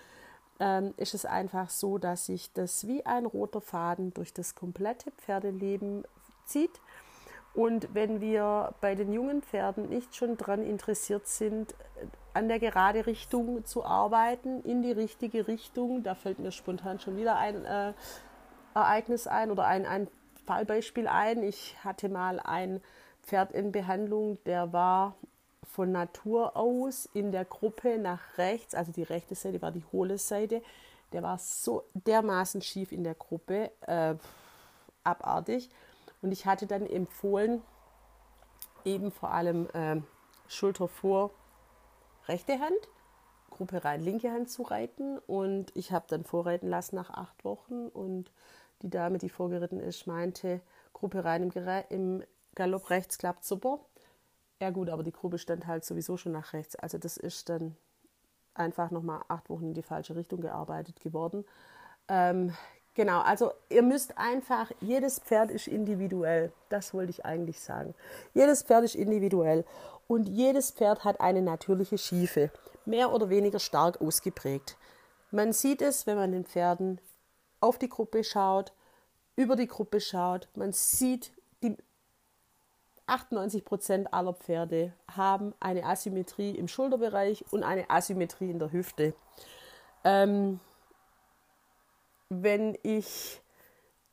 ähm, 0.63 0.95
ist 0.97 1.13
es 1.13 1.27
einfach 1.27 1.69
so, 1.69 1.99
dass 1.99 2.27
sich 2.27 2.53
das 2.53 2.87
wie 2.87 3.05
ein 3.05 3.27
roter 3.27 3.61
Faden 3.61 4.15
durch 4.15 4.33
das 4.33 4.55
komplette 4.55 5.11
Pferdeleben 5.11 6.05
zieht 6.47 6.81
und 7.55 7.95
wenn 7.95 8.21
wir 8.21 8.75
bei 8.81 8.95
den 8.95 9.13
jungen 9.13 9.43
Pferden 9.43 9.89
nicht 9.89 10.17
schon 10.17 10.37
daran 10.37 10.63
interessiert 10.63 11.27
sind, 11.27 11.75
an 12.33 12.49
der 12.49 12.59
gerade 12.59 13.07
Richtung 13.07 13.65
zu 13.67 13.85
arbeiten, 13.85 14.63
in 14.63 14.83
die 14.83 14.93
richtige 14.93 15.47
Richtung, 15.49 16.03
da 16.03 16.15
fällt 16.15 16.39
mir 16.39 16.51
spontan 16.51 16.99
schon 16.99 17.19
wieder 17.19 17.37
ein 17.37 17.65
äh, 17.65 17.93
Ereignis 18.75 19.27
ein 19.27 19.51
oder 19.51 19.67
ein, 19.67 19.85
ein 19.85 20.09
Fallbeispiel 20.47 21.07
ein. 21.09 21.43
Ich 21.43 21.77
hatte 21.85 22.09
mal 22.09 22.41
ein 22.41 22.81
Pferd 23.23 23.53
in 23.53 23.71
Behandlung, 23.71 24.39
der 24.47 24.73
war 24.73 25.15
von 25.67 25.93
Natur 25.93 26.57
aus 26.57 27.09
in 27.15 27.33
der 27.33 27.45
Gruppe 27.45 27.99
nach 27.99 28.39
rechts, 28.39 28.75
also 28.75 28.93
die 28.93 29.03
rechte 29.03 29.35
Seite 29.35 29.63
war 29.63 29.71
die 29.71 29.85
hohle 29.93 30.19
Seite, 30.19 30.63
der 31.13 31.23
war 31.23 31.39
so 31.39 31.85
dermaßen 31.95 32.63
schief 32.63 32.93
in 32.93 33.05
der 33.05 33.15
Gruppe, 33.15 33.71
äh, 33.83 34.15
abartig. 35.05 35.71
Und 36.21 36.33
ich 36.33 36.47
hatte 36.47 36.67
dann 36.67 36.87
empfohlen, 36.87 37.63
eben 38.85 39.11
vor 39.11 39.31
allem 39.31 39.69
äh, 39.75 40.01
Schulter 40.49 40.89
vor, 40.89 41.31
rechte 42.29 42.59
Hand, 42.61 42.89
Gruppe 43.51 43.85
rein, 43.85 44.03
linke 44.03 44.31
Hand 44.31 44.51
zu 44.51 44.63
reiten. 44.63 45.19
Und 45.19 45.75
ich 45.77 45.93
habe 45.93 46.07
dann 46.09 46.25
vorreiten 46.25 46.69
lassen 46.69 46.97
nach 46.97 47.11
acht 47.11 47.45
Wochen. 47.45 47.89
Und 47.89 48.31
die 48.83 48.91
Dame, 48.91 49.19
die 49.19 49.29
vorgeritten 49.29 49.81
ist, 49.81 50.07
meinte, 50.07 50.61
Gruppe 50.93 51.25
rein 51.25 51.43
im, 51.43 51.53
im 51.91 52.25
Galopp 52.55 52.91
rechts 52.91 53.19
klappt 53.19 53.45
super. 53.45 53.81
Ja 54.63 54.71
gut, 54.71 54.91
aber 54.91 55.03
die 55.03 55.11
Gruppe 55.11 55.39
stand 55.39 55.67
halt 55.67 55.85
sowieso 55.85 56.17
schon 56.17 56.31
nach 56.31 56.53
rechts. 56.53 56.77
Also 56.77 56.97
das 56.97 57.17
ist 57.17 57.49
dann 57.49 57.75
einfach 58.55 58.93
nochmal 58.93 59.21
acht 59.27 59.51
Wochen 59.51 59.65
in 59.65 59.75
die 59.75 59.83
falsche 59.83 60.15
Richtung 60.15 60.41
gearbeitet 60.41 61.01
geworden. 61.01 61.45
Ähm, 62.07 62.55
genau, 62.95 63.23
also 63.23 63.51
ihr 63.71 63.83
müsst 63.83 64.17
einfach, 64.17 64.71
jedes 64.81 65.19
Pferd 65.19 65.51
ist 65.51 65.67
individuell. 65.67 66.53
Das 66.69 66.95
wollte 66.95 67.11
ich 67.11 67.25
eigentlich 67.25 67.59
sagen. 67.59 67.93
Jedes 68.35 68.63
Pferd 68.63 68.85
ist 68.85 68.95
individuell 68.95 69.65
und 70.07 70.29
jedes 70.29 70.71
Pferd 70.71 71.03
hat 71.03 71.21
eine 71.21 71.43
natürliche 71.43 71.99
Schiefe, 71.99 72.53
mehr 72.85 73.13
oder 73.13 73.31
weniger 73.31 73.59
stark 73.59 74.01
ausgeprägt. 74.01 74.77
Man 75.33 75.53
sieht 75.53 75.83
es, 75.83 76.07
wenn 76.07 76.17
man 76.17 76.31
den 76.31 76.45
Pferden 76.45 77.01
auf 77.59 77.79
die 77.79 77.89
Gruppe 77.89 78.23
schaut, 78.23 78.73
über 79.35 79.57
die 79.57 79.67
Gruppe 79.67 80.01
schaut. 80.01 80.47
Man 80.55 80.73
sieht, 80.73 81.33
98 83.13 83.65
Prozent 83.65 84.15
aller 84.15 84.33
Pferde 84.33 84.95
haben 85.15 85.55
eine 85.61 85.85
Asymmetrie 85.85 86.53
im 86.53 86.67
Schulterbereich 86.67 87.45
und 87.51 87.63
eine 87.63 87.91
Asymmetrie 87.91 88.51
in 88.51 88.59
der 88.59 88.73
Hüfte. 88.73 89.15
Ähm, 90.03 90.61
wenn 92.31 92.79
ich 92.83 93.43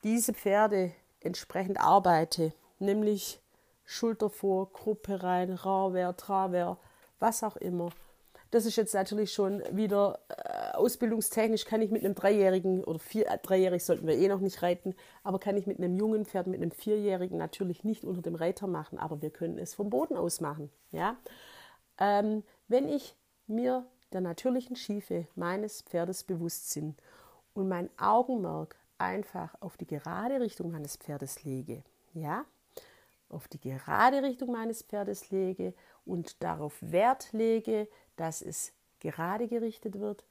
diese 0.04 0.34
Pferde 0.34 0.92
entsprechend 1.22 1.80
arbeite, 1.80 2.52
nämlich 2.80 3.40
Schulter 3.86 4.30
vor, 4.30 4.72
Gruppe 4.74 5.24
rein, 5.24 5.54
Rawer, 5.54 6.16
Traver, 6.18 6.78
was 7.20 7.44
auch 7.44 7.56
immer. 7.56 7.92
Das 8.52 8.66
ist 8.66 8.76
jetzt 8.76 8.94
natürlich 8.94 9.32
schon 9.32 9.64
wieder 9.72 10.20
äh, 10.28 10.59
ausbildungstechnisch 10.80 11.65
kann 11.65 11.82
ich 11.82 11.92
mit 11.92 12.04
einem 12.04 12.15
Dreijährigen 12.15 12.84
oder 12.84 13.00
vier, 13.00 13.28
äh, 13.28 13.38
dreijährig 13.38 13.84
sollten 13.84 14.08
wir 14.08 14.18
eh 14.18 14.28
noch 14.28 14.39
nicht 14.39 14.62
reiten, 14.62 14.96
aber 15.24 15.39
kann 15.39 15.58
ich 15.58 15.68
mit 15.68 15.78
einem 15.78 15.98
jungen 15.98 16.26
Pferd, 16.26 16.48
mit 16.48 16.62
einem 16.62 16.72
Vierjährigen 16.72 17.38
natürlich 17.38 17.84
nicht 17.84 18.04
unter 18.04 18.22
dem 18.22 18.36
Reiter 18.36 18.68
machen, 18.68 18.98
aber 18.98 19.22
wir 19.22 19.30
können 19.30 19.58
es 19.58 19.74
vom 19.74 19.89
Boden 19.89 20.18
aus 20.18 20.42
machen. 20.42 20.70
Ja? 20.92 21.18
Ähm, 22.00 22.44
wenn 22.68 22.88
ich 22.88 23.15
mir 23.48 23.86
der 24.13 24.22
natürlichen 24.22 24.76
Schiefe 24.76 25.28
meines 25.36 25.82
Pferdes 25.82 26.24
bewusst 26.24 26.74
bin 26.74 26.96
und 27.54 27.68
mein 27.68 27.89
Augenmerk 27.98 28.76
einfach 28.98 29.56
auf 29.62 29.78
die 29.78 29.88
gerade 29.88 30.39
Richtung 30.39 30.72
meines 30.72 30.98
Pferdes 30.98 31.44
lege, 31.44 31.84
ja, 32.13 32.46
auf 33.30 33.48
die 33.48 33.60
gerade 33.60 34.24
Richtung 34.24 34.52
meines 34.52 34.82
Pferdes 34.84 35.30
lege 35.30 35.74
und 36.06 36.42
darauf 36.44 36.76
Wert 36.82 37.32
lege, 37.32 37.88
dass 38.15 38.42
es 38.42 38.74
gerade 39.00 39.48
gerichtet 39.48 40.00
wird 40.00 40.26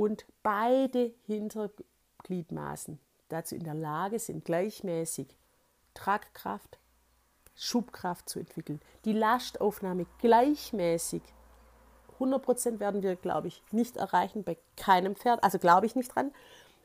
und 0.00 0.24
beide 0.42 1.12
Hintergliedmaßen 1.26 2.98
dazu 3.28 3.54
in 3.54 3.64
der 3.64 3.74
Lage 3.74 4.18
sind, 4.18 4.46
gleichmäßig 4.46 5.36
Tragkraft, 5.92 6.78
Schubkraft 7.54 8.26
zu 8.26 8.38
entwickeln. 8.38 8.80
Die 9.04 9.12
Lastaufnahme 9.12 10.06
gleichmäßig 10.16 11.20
100% 12.18 12.80
werden 12.80 13.02
wir, 13.02 13.14
glaube 13.14 13.48
ich, 13.48 13.62
nicht 13.72 13.98
erreichen 13.98 14.42
bei 14.42 14.56
keinem 14.78 15.16
Pferd. 15.16 15.44
Also 15.44 15.58
glaube 15.58 15.84
ich 15.84 15.94
nicht 15.94 16.14
dran. 16.14 16.32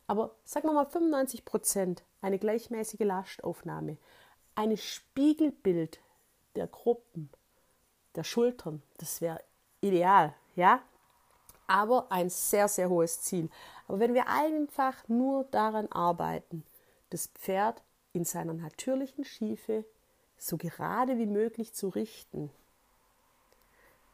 Aber 0.07 0.35
sagen 0.43 0.67
wir 0.67 0.73
mal 0.73 0.85
95% 0.85 1.99
eine 2.21 2.37
gleichmäßige 2.37 2.99
Lastaufnahme. 2.99 3.95
Ein 4.55 4.75
Spiegelbild 4.75 6.01
der 6.57 6.67
Gruppen, 6.67 7.29
der 8.13 8.25
Schultern, 8.25 8.83
das 8.97 9.21
wäre 9.21 9.39
ideal, 9.79 10.33
ja? 10.57 10.81
Aber 11.67 12.11
ein 12.11 12.29
sehr, 12.29 12.67
sehr 12.67 12.89
hohes 12.89 13.21
Ziel. 13.21 13.49
Aber 13.87 13.99
wenn 13.99 14.13
wir 14.13 14.27
einfach 14.27 15.07
nur 15.07 15.45
daran 15.45 15.91
arbeiten, 15.91 16.63
das 17.09 17.27
Pferd 17.27 17.81
in 18.13 18.25
seiner 18.25 18.53
natürlichen 18.53 19.25
Schiefe 19.25 19.85
so 20.37 20.57
gerade 20.57 21.17
wie 21.17 21.25
möglich 21.25 21.73
zu 21.73 21.89
richten, 21.89 22.51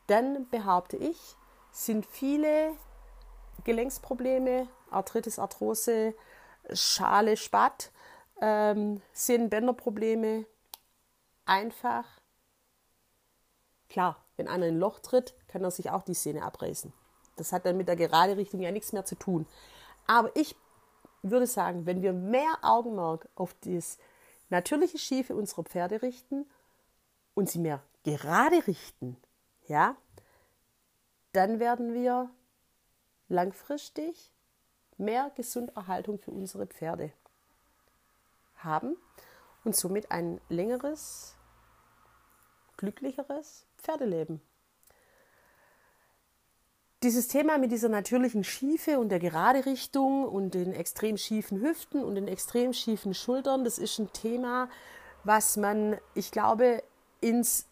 dann 0.07 0.49
behaupte 0.49 0.97
ich, 0.97 1.35
sind 1.71 2.05
viele 2.05 2.75
Gelenksprobleme, 3.63 4.67
Arthritis, 4.89 5.39
Arthrose, 5.39 6.13
Schale, 6.73 7.37
Spatt, 7.37 7.91
ähm, 8.41 9.01
Sehnenbänderprobleme 9.13 10.45
einfach. 11.45 12.05
Klar, 13.89 14.23
wenn 14.37 14.47
einer 14.47 14.67
in 14.67 14.75
ein 14.75 14.79
Loch 14.79 14.99
tritt, 14.99 15.33
kann 15.47 15.63
er 15.63 15.71
sich 15.71 15.91
auch 15.91 16.03
die 16.03 16.13
Sehne 16.13 16.43
abreißen. 16.43 16.93
Das 17.41 17.51
hat 17.51 17.65
dann 17.65 17.75
mit 17.75 17.88
der 17.88 17.95
gerade 17.95 18.38
Richtung 18.38 18.62
ja 18.62 18.71
nichts 18.71 18.93
mehr 18.93 19.04
zu 19.04 19.15
tun. 19.15 19.47
Aber 20.06 20.30
ich 20.36 20.56
würde 21.23 21.47
sagen, 21.47 21.88
wenn 21.88 22.04
wir 22.04 22.13
mehr 22.13 22.60
Augenmerk 22.62 23.27
auf 23.34 23.56
das 23.62 23.97
natürliche 24.49 24.99
Schiefe 24.99 25.36
unserer 25.36 25.63
Pferde 25.63 26.04
richten 26.04 26.45
und 27.34 27.49
sie 27.49 27.58
mehr 27.58 27.82
gerade 28.04 28.67
richten, 28.67 29.17
ja, 29.67 29.95
dann 31.32 31.60
werden 31.60 31.93
wir 31.93 32.30
langfristig 33.27 34.32
mehr 34.97 35.32
Gesunderhaltung 35.36 36.19
für 36.19 36.32
unsere 36.32 36.67
Pferde 36.67 37.12
haben 38.58 38.97
und 39.63 39.75
somit 39.75 40.12
ein 40.12 40.39
längeres, 40.49 41.36
glücklicheres 42.77 43.65
Pferdeleben. 43.77 44.41
Dieses 47.03 47.27
Thema 47.27 47.57
mit 47.57 47.71
dieser 47.71 47.89
natürlichen 47.89 48.43
Schiefe 48.43 48.99
und 48.99 49.09
der 49.09 49.17
gerade 49.17 49.65
Richtung 49.65 50.23
und 50.23 50.53
den 50.53 50.71
extrem 50.71 51.17
schiefen 51.17 51.59
Hüften 51.59 52.03
und 52.03 52.13
den 52.13 52.27
extrem 52.27 52.73
schiefen 52.73 53.15
Schultern, 53.15 53.63
das 53.63 53.79
ist 53.79 53.97
ein 53.97 54.13
Thema, 54.13 54.69
was 55.23 55.57
man, 55.57 55.97
ich 56.13 56.29
glaube, 56.29 56.83
ins 57.19 57.67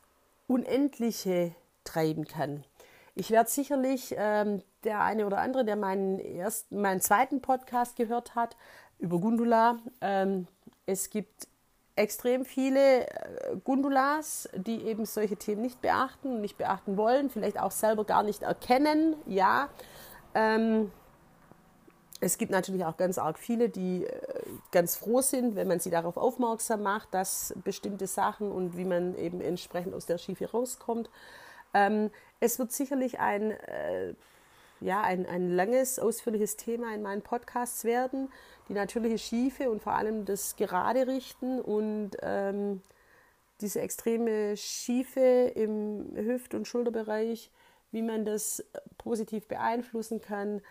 Unendliche 0.47 1.53
treiben 1.83 2.25
kann. 2.25 2.63
Ich 3.13 3.29
werde 3.29 3.51
sicherlich 3.51 4.15
ähm, 4.17 4.63
der 4.83 5.01
eine 5.01 5.27
oder 5.27 5.37
andere, 5.41 5.63
der 5.63 5.75
meinen 5.75 6.17
ersten, 6.17 6.81
meinen 6.81 6.99
zweiten 6.99 7.39
Podcast 7.39 7.97
gehört 7.97 8.33
hat 8.33 8.57
über 8.97 9.19
Gundula, 9.19 9.77
ähm, 10.01 10.47
es 10.87 11.11
gibt 11.11 11.47
extrem 11.99 12.45
viele 12.45 13.07
äh, 13.07 13.57
Gundulas, 13.63 14.49
die 14.55 14.83
eben 14.85 15.05
solche 15.05 15.35
Themen 15.35 15.61
nicht 15.61 15.81
beachten, 15.81 16.41
nicht 16.41 16.57
beachten 16.57 16.97
wollen, 16.97 17.29
vielleicht 17.29 17.59
auch 17.59 17.71
selber 17.71 18.05
gar 18.05 18.23
nicht 18.23 18.41
erkennen. 18.41 19.15
Ja, 19.25 19.69
ähm, 20.33 20.91
es 22.21 22.37
gibt 22.37 22.51
natürlich 22.51 22.85
auch 22.85 22.97
ganz 22.97 23.17
arg 23.17 23.37
viele, 23.37 23.69
die 23.69 24.05
äh, 24.05 24.21
ganz 24.71 24.95
froh 24.95 25.21
sind, 25.21 25.55
wenn 25.55 25.67
man 25.67 25.79
sie 25.79 25.89
darauf 25.89 26.15
aufmerksam 26.15 26.83
macht, 26.83 27.13
dass 27.13 27.53
bestimmte 27.63 28.07
Sachen 28.07 28.51
und 28.51 28.77
wie 28.77 28.85
man 28.85 29.15
eben 29.15 29.41
entsprechend 29.41 29.93
aus 29.93 30.05
der 30.05 30.17
Schiefe 30.17 30.49
rauskommt. 30.49 31.09
Ähm, 31.73 32.11
es 32.39 32.59
wird 32.59 32.71
sicherlich 32.71 33.19
ein, 33.19 33.51
äh, 33.51 34.13
ja, 34.81 35.01
ein, 35.01 35.25
ein 35.25 35.49
langes, 35.49 35.99
ausführliches 35.99 36.55
Thema 36.55 36.93
in 36.93 37.01
meinen 37.01 37.21
Podcasts 37.21 37.83
werden. 37.83 38.31
Die 38.69 38.73
natürliche 38.73 39.17
Schiefe 39.17 39.69
und 39.69 39.81
vor 39.81 39.93
allem 39.93 40.25
das 40.25 40.55
Gerade 40.55 41.07
richten 41.07 41.59
und 41.59 42.11
ähm, 42.21 42.81
diese 43.61 43.81
extreme 43.81 44.55
Schiefe 44.55 45.51
im 45.55 46.15
Hüft- 46.15 46.53
und 46.53 46.67
Schulterbereich, 46.67 47.51
wie 47.91 48.01
man 48.01 48.25
das 48.25 48.63
positiv 48.97 49.47
beeinflussen 49.47 50.21
kann, 50.21 50.61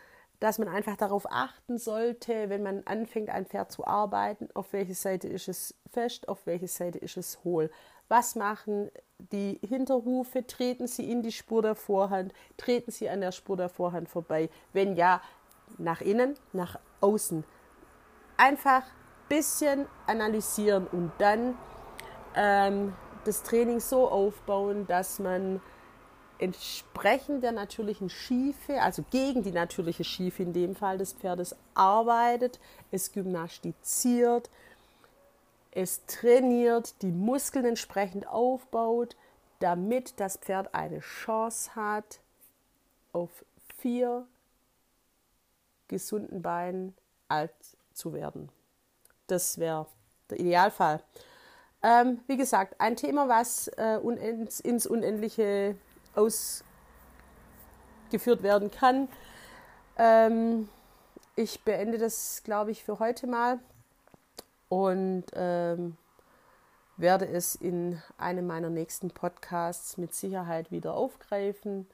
dass 0.40 0.58
man 0.58 0.68
einfach 0.68 0.96
darauf 0.96 1.26
achten 1.30 1.78
sollte, 1.78 2.48
wenn 2.48 2.62
man 2.62 2.82
anfängt, 2.84 3.28
ein 3.28 3.46
Pferd 3.46 3.72
zu 3.72 3.86
arbeiten, 3.86 4.48
auf 4.54 4.72
welche 4.72 4.94
Seite 4.94 5.26
ist 5.28 5.48
es 5.48 5.74
fest, 5.90 6.28
auf 6.28 6.46
welche 6.46 6.68
Seite 6.68 6.98
ist 6.98 7.16
es 7.16 7.42
hohl. 7.42 7.70
Was 8.08 8.36
machen 8.36 8.90
die 9.18 9.60
Hinterhufe? 9.66 10.46
Treten 10.46 10.86
sie 10.86 11.10
in 11.10 11.22
die 11.22 11.32
Spur 11.32 11.62
der 11.62 11.74
Vorhand? 11.74 12.32
Treten 12.56 12.90
sie 12.90 13.08
an 13.08 13.20
der 13.20 13.32
Spur 13.32 13.56
der 13.56 13.68
Vorhand 13.68 14.08
vorbei? 14.08 14.48
Wenn 14.72 14.96
ja, 14.96 15.20
nach 15.76 16.00
innen, 16.00 16.34
nach 16.52 16.78
außen. 17.00 17.44
Einfach 18.38 18.82
ein 18.82 19.28
bisschen 19.28 19.86
analysieren 20.06 20.86
und 20.86 21.12
dann 21.18 21.56
ähm, 22.34 22.94
das 23.24 23.42
Training 23.42 23.80
so 23.80 24.08
aufbauen, 24.08 24.86
dass 24.86 25.18
man 25.18 25.60
entsprechend 26.38 27.42
der 27.42 27.52
natürlichen 27.52 28.08
Schiefe, 28.08 28.80
also 28.80 29.04
gegen 29.10 29.42
die 29.42 29.52
natürliche 29.52 30.04
Schiefe 30.04 30.44
in 30.44 30.52
dem 30.52 30.74
Fall 30.76 30.96
des 30.96 31.12
Pferdes 31.12 31.56
arbeitet, 31.74 32.60
es 32.90 33.12
gymnastiziert, 33.12 34.48
es 35.70 36.04
trainiert, 36.06 37.00
die 37.02 37.12
Muskeln 37.12 37.64
entsprechend 37.64 38.26
aufbaut, 38.26 39.16
damit 39.60 40.18
das 40.20 40.36
Pferd 40.36 40.74
eine 40.74 41.00
Chance 41.00 41.74
hat, 41.74 42.20
auf 43.12 43.44
vier 43.78 44.26
gesunden 45.88 46.42
Beinen 46.42 46.94
alt 47.28 47.52
zu 47.92 48.12
werden. 48.12 48.50
Das 49.26 49.58
wäre 49.58 49.86
der 50.30 50.38
Idealfall. 50.40 51.02
Ähm, 51.82 52.20
wie 52.26 52.36
gesagt, 52.36 52.80
ein 52.80 52.96
Thema, 52.96 53.28
was 53.28 53.68
äh, 53.76 53.98
unend, 54.02 54.58
ins 54.60 54.86
Unendliche 54.86 55.76
ausgeführt 56.14 58.42
werden 58.42 58.70
kann. 58.70 59.08
Ähm, 59.96 60.68
ich 61.36 61.62
beende 61.62 61.98
das, 61.98 62.42
glaube 62.42 62.72
ich, 62.72 62.82
für 62.82 62.98
heute 62.98 63.28
mal 63.28 63.60
und 64.68 65.24
ähm, 65.34 65.96
werde 66.96 67.26
es 67.26 67.54
in 67.54 68.02
einem 68.16 68.46
meiner 68.46 68.70
nächsten 68.70 69.10
Podcasts 69.10 69.96
mit 69.96 70.14
Sicherheit 70.14 70.70
wieder 70.70 70.94
aufgreifen. 70.94 71.86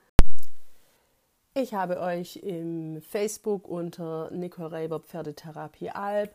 Ich 1.54 1.74
habe 1.74 2.00
euch 2.00 2.36
im 2.36 3.00
Facebook 3.00 3.68
unter 3.68 4.30
Nico 4.32 4.66
Reiber 4.66 5.00
Pferdetherapie 5.00 5.90
Alp 5.90 6.34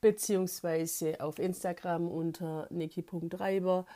beziehungsweise 0.00 1.20
auf 1.20 1.38
Instagram 1.38 2.08
unter 2.08 2.66
niki.reiber 2.70 3.86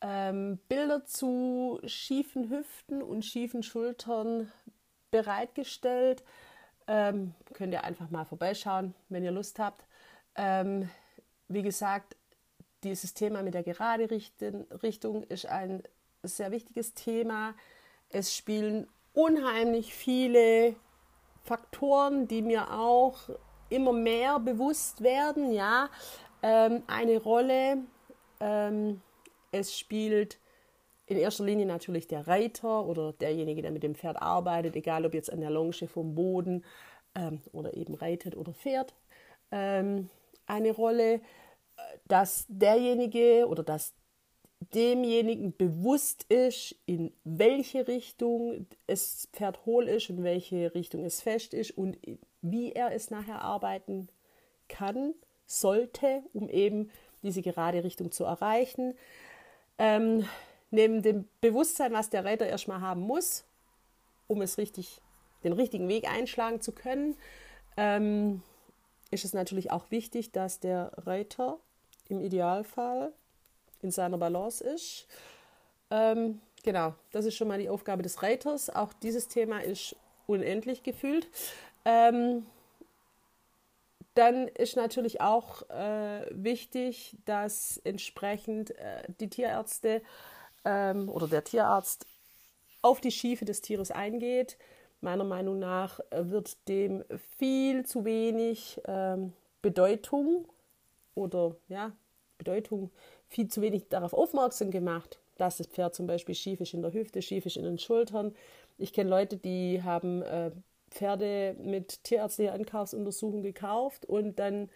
ähm, 0.00 0.58
Bilder 0.68 1.04
zu 1.04 1.80
schiefen 1.84 2.50
Hüften 2.50 3.02
und 3.02 3.24
schiefen 3.24 3.62
Schultern 3.62 4.52
bereitgestellt. 5.10 6.22
Ähm, 6.86 7.34
könnt 7.52 7.72
ihr 7.72 7.84
einfach 7.84 8.10
mal 8.10 8.24
vorbeischauen, 8.24 8.94
wenn 9.08 9.24
ihr 9.24 9.32
Lust 9.32 9.58
habt. 9.58 9.84
Ähm, 10.36 10.88
wie 11.48 11.62
gesagt, 11.62 12.16
dieses 12.84 13.14
Thema 13.14 13.42
mit 13.42 13.54
der 13.54 13.62
gerade 13.62 14.08
Richtung 14.10 15.24
ist 15.24 15.46
ein 15.46 15.82
sehr 16.22 16.50
wichtiges 16.50 16.94
Thema. 16.94 17.54
Es 18.08 18.34
spielen 18.34 18.86
unheimlich 19.12 19.94
viele 19.94 20.76
Faktoren, 21.42 22.28
die 22.28 22.42
mir 22.42 22.72
auch 22.72 23.28
immer 23.70 23.92
mehr 23.92 24.38
bewusst 24.38 25.02
werden, 25.02 25.52
ja, 25.52 25.90
ähm, 26.42 26.82
eine 26.86 27.20
Rolle. 27.20 27.78
Ähm, 28.40 29.00
es 29.50 29.76
spielt 29.76 30.38
in 31.06 31.16
erster 31.16 31.44
Linie 31.44 31.66
natürlich 31.66 32.06
der 32.06 32.28
Reiter 32.28 32.84
oder 32.84 33.12
derjenige, 33.14 33.62
der 33.62 33.70
mit 33.70 33.82
dem 33.82 33.94
Pferd 33.94 34.20
arbeitet, 34.20 34.76
egal 34.76 35.06
ob 35.06 35.14
jetzt 35.14 35.32
an 35.32 35.40
der 35.40 35.50
Longe 35.50 35.72
vom 35.72 36.14
Boden 36.14 36.64
ähm, 37.14 37.40
oder 37.52 37.74
eben 37.74 37.94
reitet 37.94 38.36
oder 38.36 38.52
fährt, 38.52 38.94
ähm, 39.50 40.10
eine 40.48 40.72
Rolle, 40.72 41.20
dass 42.06 42.46
derjenige 42.48 43.46
oder 43.48 43.62
dass 43.62 43.94
demjenigen 44.74 45.56
bewusst 45.56 46.24
ist, 46.24 46.74
in 46.86 47.12
welche 47.24 47.86
Richtung 47.86 48.66
es 48.86 49.28
Pferd 49.32 49.64
hohl 49.66 49.88
ist, 49.88 50.10
in 50.10 50.24
welche 50.24 50.74
Richtung 50.74 51.04
es 51.04 51.20
fest 51.20 51.54
ist 51.54 51.70
und 51.70 51.96
wie 52.42 52.72
er 52.72 52.92
es 52.92 53.10
nachher 53.10 53.42
arbeiten 53.42 54.08
kann, 54.68 55.14
sollte, 55.46 56.22
um 56.32 56.48
eben 56.48 56.90
diese 57.22 57.42
gerade 57.42 57.84
Richtung 57.84 58.10
zu 58.10 58.24
erreichen. 58.24 58.94
Ähm, 59.78 60.24
neben 60.70 61.02
dem 61.02 61.28
Bewusstsein, 61.40 61.92
was 61.92 62.10
der 62.10 62.24
Reiter 62.24 62.46
erstmal 62.46 62.80
haben 62.80 63.00
muss, 63.00 63.44
um 64.26 64.42
es 64.42 64.58
richtig, 64.58 65.00
den 65.44 65.52
richtigen 65.52 65.88
Weg 65.88 66.10
einschlagen 66.10 66.60
zu 66.60 66.72
können, 66.72 67.16
ähm, 67.76 68.42
ist 69.10 69.24
es 69.24 69.32
natürlich 69.32 69.70
auch 69.70 69.90
wichtig, 69.90 70.32
dass 70.32 70.60
der 70.60 70.92
Reiter 70.96 71.58
im 72.08 72.20
Idealfall 72.20 73.12
in 73.82 73.90
seiner 73.90 74.18
Balance 74.18 74.62
ist. 74.62 75.06
Ähm, 75.90 76.40
genau, 76.62 76.94
das 77.12 77.24
ist 77.24 77.36
schon 77.36 77.48
mal 77.48 77.58
die 77.58 77.68
Aufgabe 77.68 78.02
des 78.02 78.22
Reiters. 78.22 78.70
Auch 78.70 78.92
dieses 78.92 79.28
Thema 79.28 79.62
ist 79.62 79.96
unendlich 80.26 80.82
gefühlt. 80.82 81.28
Ähm, 81.84 82.46
dann 84.14 84.48
ist 84.48 84.76
natürlich 84.76 85.20
auch 85.20 85.68
äh, 85.70 86.26
wichtig, 86.30 87.16
dass 87.24 87.80
entsprechend 87.84 88.72
äh, 88.72 89.04
die 89.20 89.30
Tierärzte 89.30 90.02
ähm, 90.64 91.08
oder 91.08 91.28
der 91.28 91.44
Tierarzt 91.44 92.04
auf 92.82 93.00
die 93.00 93.12
Schiefe 93.12 93.44
des 93.44 93.60
Tieres 93.60 93.90
eingeht. 93.90 94.56
Meiner 95.00 95.24
Meinung 95.24 95.58
nach 95.58 96.00
wird 96.10 96.68
dem 96.68 97.04
viel 97.38 97.86
zu 97.86 98.04
wenig 98.04 98.80
ähm, 98.86 99.32
Bedeutung 99.62 100.46
oder 101.14 101.56
ja, 101.68 101.92
Bedeutung 102.36 102.90
viel 103.28 103.48
zu 103.48 103.60
wenig 103.60 103.88
darauf 103.88 104.12
aufmerksam 104.12 104.70
gemacht, 104.70 105.18
dass 105.36 105.58
das 105.58 105.68
Pferd 105.68 105.94
zum 105.94 106.06
Beispiel 106.06 106.34
schief 106.34 106.60
ist 106.60 106.74
in 106.74 106.82
der 106.82 106.92
Hüfte, 106.92 107.22
schief 107.22 107.46
ist 107.46 107.56
in 107.56 107.64
den 107.64 107.78
Schultern. 107.78 108.34
Ich 108.76 108.92
kenne 108.92 109.10
Leute, 109.10 109.36
die 109.36 109.82
haben 109.82 110.22
äh, 110.22 110.50
Pferde 110.90 111.54
mit 111.60 112.02
tierärztlicher 112.04 112.54
Ankaufsuntersuchung 112.54 113.42
gekauft 113.42 114.04
und 114.06 114.38
dann 114.38 114.68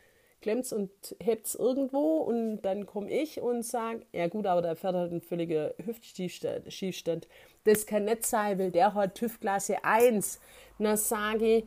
klemmt 0.42 0.64
es 0.64 0.72
und 0.72 0.90
hebt 1.20 1.46
es 1.46 1.54
irgendwo 1.54 2.18
und 2.18 2.60
dann 2.62 2.84
komme 2.84 3.10
ich 3.10 3.40
und 3.40 3.62
sage, 3.62 4.04
ja 4.12 4.28
gut, 4.28 4.46
aber 4.46 4.60
der 4.60 4.76
Pferd 4.76 4.94
hat 4.94 5.10
einen 5.10 5.20
völligen 5.20 5.70
Hüftschiefstand. 5.82 7.28
Das 7.64 7.86
kann 7.86 8.04
nicht 8.04 8.26
sein, 8.26 8.58
weil 8.58 8.70
der 8.70 8.92
hat 8.94 9.14
TÜV-Klasse 9.14 9.84
1. 9.84 10.40
Na 10.78 10.96
sage 10.96 11.58
ich, 11.58 11.64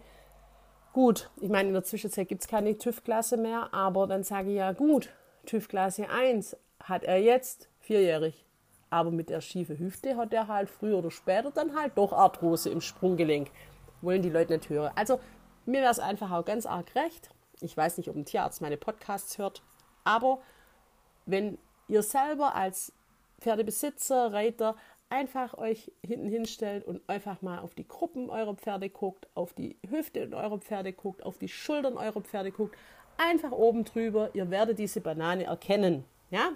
gut, 0.93 1.31
ich 1.41 1.49
meine, 1.49 1.69
in 1.69 1.73
der 1.73 1.83
Zwischenzeit 1.83 2.27
gibt 2.27 2.41
es 2.41 2.47
keine 2.47 2.77
TÜV-Klasse 2.77 3.37
mehr, 3.37 3.73
aber 3.73 4.05
dann 4.05 4.23
sage 4.23 4.49
ich, 4.49 4.57
ja 4.57 4.73
gut, 4.73 5.09
TÜV-Klasse 5.45 6.09
1 6.09 6.57
hat 6.83 7.03
er 7.03 7.17
jetzt 7.17 7.69
vierjährig. 7.79 8.45
Aber 8.89 9.11
mit 9.11 9.29
der 9.29 9.41
schiefen 9.41 9.79
Hüfte 9.79 10.15
hat 10.15 10.33
er 10.33 10.47
halt 10.47 10.69
früher 10.69 10.99
oder 10.99 11.11
später 11.11 11.51
dann 11.51 11.75
halt 11.75 11.97
doch 11.97 12.13
Arthrose 12.13 12.69
im 12.69 12.81
Sprunggelenk. 12.81 13.49
Wollen 14.01 14.21
die 14.21 14.29
Leute 14.29 14.53
nicht 14.53 14.69
hören. 14.69 14.91
Also 14.95 15.19
mir 15.65 15.81
wäre 15.81 15.91
es 15.91 15.99
einfach 15.99 16.31
auch 16.31 16.45
ganz 16.45 16.65
arg 16.65 16.93
recht. 16.95 17.29
Ich 17.61 17.75
weiß 17.75 17.97
nicht, 17.97 18.09
ob 18.09 18.15
ein 18.15 18.25
Tierarzt 18.25 18.61
meine 18.61 18.77
Podcasts 18.77 19.37
hört, 19.37 19.61
aber 20.03 20.39
wenn 21.25 21.57
ihr 21.87 22.03
selber 22.03 22.55
als 22.55 22.91
Pferdebesitzer, 23.39 24.33
Reiter 24.33 24.75
einfach 25.09 25.57
euch 25.57 25.91
hinten 26.05 26.27
hinstellt 26.27 26.85
und 26.85 27.01
einfach 27.07 27.41
mal 27.41 27.59
auf 27.59 27.75
die 27.75 27.87
Gruppen 27.87 28.29
eurer 28.29 28.55
Pferde 28.55 28.89
guckt, 28.89 29.27
auf 29.35 29.53
die 29.53 29.77
Hüfte 29.87 30.29
eurer 30.33 30.57
Pferde 30.57 30.93
guckt, 30.93 31.23
auf 31.23 31.37
die 31.37 31.47
Schultern 31.47 31.97
eurer 31.97 32.21
Pferde 32.21 32.51
guckt, 32.51 32.75
einfach 33.17 33.51
oben 33.51 33.85
drüber, 33.85 34.31
ihr 34.33 34.49
werdet 34.49 34.79
diese 34.79 35.01
Banane 35.01 35.45
erkennen. 35.45 36.05
Ja? 36.31 36.51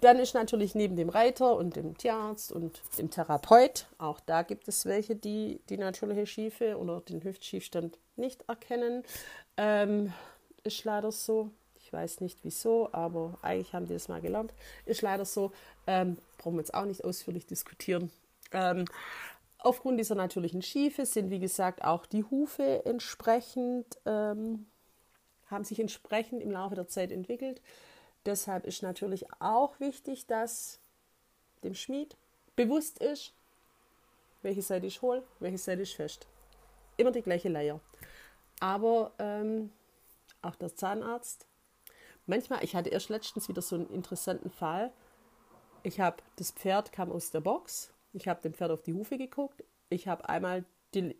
Dann 0.00 0.18
ist 0.18 0.34
natürlich 0.34 0.74
neben 0.74 0.96
dem 0.96 1.08
Reiter 1.08 1.56
und 1.56 1.74
dem 1.74 1.96
Tierarzt 1.98 2.52
und 2.52 2.80
dem 2.98 3.10
Therapeut, 3.10 3.86
auch 3.98 4.20
da 4.20 4.42
gibt 4.42 4.68
es 4.68 4.86
welche, 4.86 5.16
die 5.16 5.60
die 5.68 5.76
natürliche 5.76 6.26
Schiefe 6.26 6.78
oder 6.78 7.00
den 7.00 7.22
Hüftschiefstand 7.24 7.98
nicht 8.16 8.48
erkennen. 8.48 9.02
Ähm, 9.56 10.12
ist 10.62 10.84
leider 10.84 11.10
so. 11.10 11.50
Ich 11.74 11.92
weiß 11.92 12.20
nicht 12.20 12.40
wieso, 12.42 12.92
aber 12.92 13.38
eigentlich 13.42 13.72
haben 13.72 13.86
die 13.86 13.94
das 13.94 14.08
mal 14.08 14.20
gelernt. 14.20 14.52
Ist 14.84 15.02
leider 15.02 15.24
so. 15.24 15.52
Ähm, 15.86 16.18
brauchen 16.36 16.54
wir 16.56 16.60
jetzt 16.60 16.74
auch 16.74 16.84
nicht 16.84 17.02
ausführlich 17.02 17.46
diskutieren. 17.46 18.10
Ähm, 18.52 18.84
aufgrund 19.58 19.98
dieser 19.98 20.14
natürlichen 20.14 20.62
Schiefe 20.62 21.06
sind, 21.06 21.30
wie 21.30 21.40
gesagt, 21.40 21.82
auch 21.82 22.06
die 22.06 22.24
Hufe 22.24 22.84
entsprechend, 22.84 23.86
ähm, 24.06 24.66
haben 25.46 25.64
sich 25.64 25.80
entsprechend 25.80 26.42
im 26.42 26.50
Laufe 26.50 26.74
der 26.74 26.88
Zeit 26.88 27.10
entwickelt. 27.10 27.62
Deshalb 28.28 28.66
ist 28.66 28.82
natürlich 28.82 29.24
auch 29.40 29.80
wichtig, 29.80 30.26
dass 30.26 30.80
dem 31.64 31.74
Schmied 31.74 32.14
bewusst 32.56 32.98
ist, 32.98 33.32
welche 34.42 34.60
Seite 34.60 34.84
ich 34.84 35.00
hole, 35.00 35.22
welche 35.40 35.56
Seite 35.56 35.80
ich 35.80 35.96
fest. 35.96 36.26
Immer 36.98 37.10
die 37.10 37.22
gleiche 37.22 37.48
Leier. 37.48 37.80
Aber 38.60 39.12
ähm, 39.18 39.72
auch 40.42 40.56
der 40.56 40.76
Zahnarzt. 40.76 41.46
Manchmal, 42.26 42.62
ich 42.62 42.76
hatte 42.76 42.90
erst 42.90 43.08
letztens 43.08 43.48
wieder 43.48 43.62
so 43.62 43.76
einen 43.76 43.88
interessanten 43.88 44.50
Fall. 44.50 44.92
Ich 45.82 45.98
habe, 45.98 46.18
das 46.36 46.50
Pferd 46.50 46.92
kam 46.92 47.10
aus 47.10 47.30
der 47.30 47.40
Box. 47.40 47.94
Ich 48.12 48.28
habe 48.28 48.42
dem 48.42 48.52
Pferd 48.52 48.72
auf 48.72 48.82
die 48.82 48.92
Hufe 48.92 49.16
geguckt. 49.16 49.64
Ich 49.88 50.06
habe 50.06 50.28
einmal 50.28 50.66
die 50.92 51.16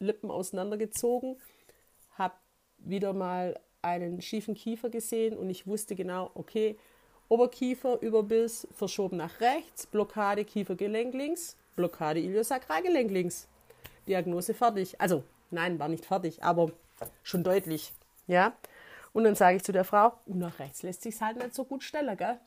Lippen 0.00 0.30
auseinandergezogen, 0.30 1.40
habe 2.10 2.34
wieder 2.76 3.14
mal 3.14 3.58
einen 3.82 4.22
schiefen 4.22 4.54
Kiefer 4.54 4.90
gesehen 4.90 5.36
und 5.36 5.50
ich 5.50 5.66
wusste 5.66 5.94
genau, 5.94 6.30
okay, 6.34 6.78
Oberkiefer, 7.28 8.00
Überbiss, 8.00 8.66
verschoben 8.72 9.16
nach 9.16 9.40
rechts, 9.40 9.86
Blockade 9.86 10.44
Kiefergelenk 10.44 11.14
links, 11.14 11.56
Blockade 11.76 12.20
Iliosakralgelenk 12.20 13.10
links. 13.10 13.48
Diagnose 14.06 14.54
fertig. 14.54 15.00
Also, 15.00 15.24
nein, 15.50 15.78
war 15.78 15.88
nicht 15.88 16.04
fertig, 16.04 16.42
aber 16.42 16.72
schon 17.22 17.44
deutlich. 17.44 17.92
Ja. 18.26 18.52
Und 19.12 19.24
dann 19.24 19.34
sage 19.34 19.56
ich 19.56 19.62
zu 19.62 19.72
der 19.72 19.84
Frau, 19.84 20.12
und 20.26 20.38
nach 20.38 20.58
rechts 20.58 20.82
lässt 20.82 21.02
sich 21.02 21.20
halt 21.20 21.36
nicht 21.36 21.54
so 21.54 21.64
gut 21.64 21.82
stellen, 21.82 22.16
gell? 22.16 22.38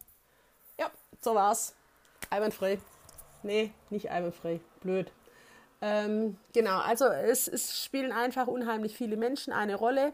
Ja, 0.80 0.92
so 1.22 1.36
war's. 1.36 1.76
Einwandfrei. 2.30 2.80
Nee, 3.44 3.72
nicht 3.90 4.10
einwandfrei. 4.10 4.60
Blöd. 4.82 5.12
Ähm, 5.82 6.38
genau, 6.54 6.80
also 6.80 7.06
es, 7.06 7.48
es 7.48 7.84
spielen 7.84 8.12
einfach 8.12 8.48
unheimlich 8.48 8.96
viele 8.98 9.18
Menschen 9.18 9.54
eine 9.54 9.76
Rolle. 9.76 10.14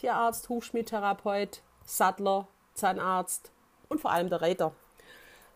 Tierarzt, 0.00 0.48
Hufschmiedtherapeut, 0.48 1.60
Sattler, 1.84 2.48
Zahnarzt 2.72 3.50
und 3.90 4.00
vor 4.00 4.10
allem 4.10 4.30
der 4.30 4.40
Reiter. 4.40 4.74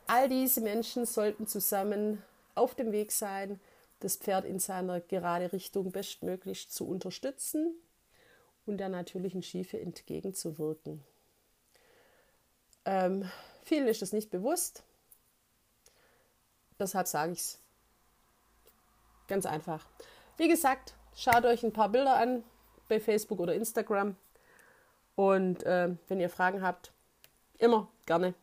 All 0.07 0.28
diese 0.28 0.61
Menschen 0.61 1.07
sollten 1.07 1.47
zusammen 1.47 2.22
auf 2.55 2.74
dem 2.74 2.92
Weg 2.92 3.11
sein, 3.11 3.59
das 4.01 4.16
Pferd 4.16 4.45
in 4.45 4.59
seiner 4.59 5.01
gerade 5.01 5.51
Richtung 5.55 5.92
bestmöglich 5.92 6.68
zu 6.68 6.86
unterstützen 6.86 7.74
und 8.66 8.76
der 8.76 8.90
natürlichen 8.90 9.42
Schiefe 9.42 9.80
entgegenzuwirken. 9.80 11.03
Ähm, 12.84 13.30
vielen 13.62 13.88
ist 13.88 14.03
das 14.03 14.12
nicht 14.12 14.30
bewusst. 14.30 14.82
Deshalb 16.78 17.09
sage 17.09 17.32
ich 17.32 17.38
es. 17.38 17.59
Ganz 19.26 19.47
einfach. 19.47 19.86
Wie 20.36 20.49
gesagt, 20.49 20.92
schaut 21.16 21.47
euch 21.47 21.62
ein 21.62 21.72
paar 21.72 21.88
Bilder 21.88 22.16
an 22.16 22.45
bei 22.88 23.01
Facebook 23.01 23.40
oder 23.40 23.55
Instagram. 23.55 24.16
Und 25.17 25.62
äh, 25.65 25.91
wenn 26.09 26.21
ihr 26.21 26.31
Fragen 26.31 26.62
habt, 26.62 26.93
immer 27.59 27.89
gerne. 28.07 28.35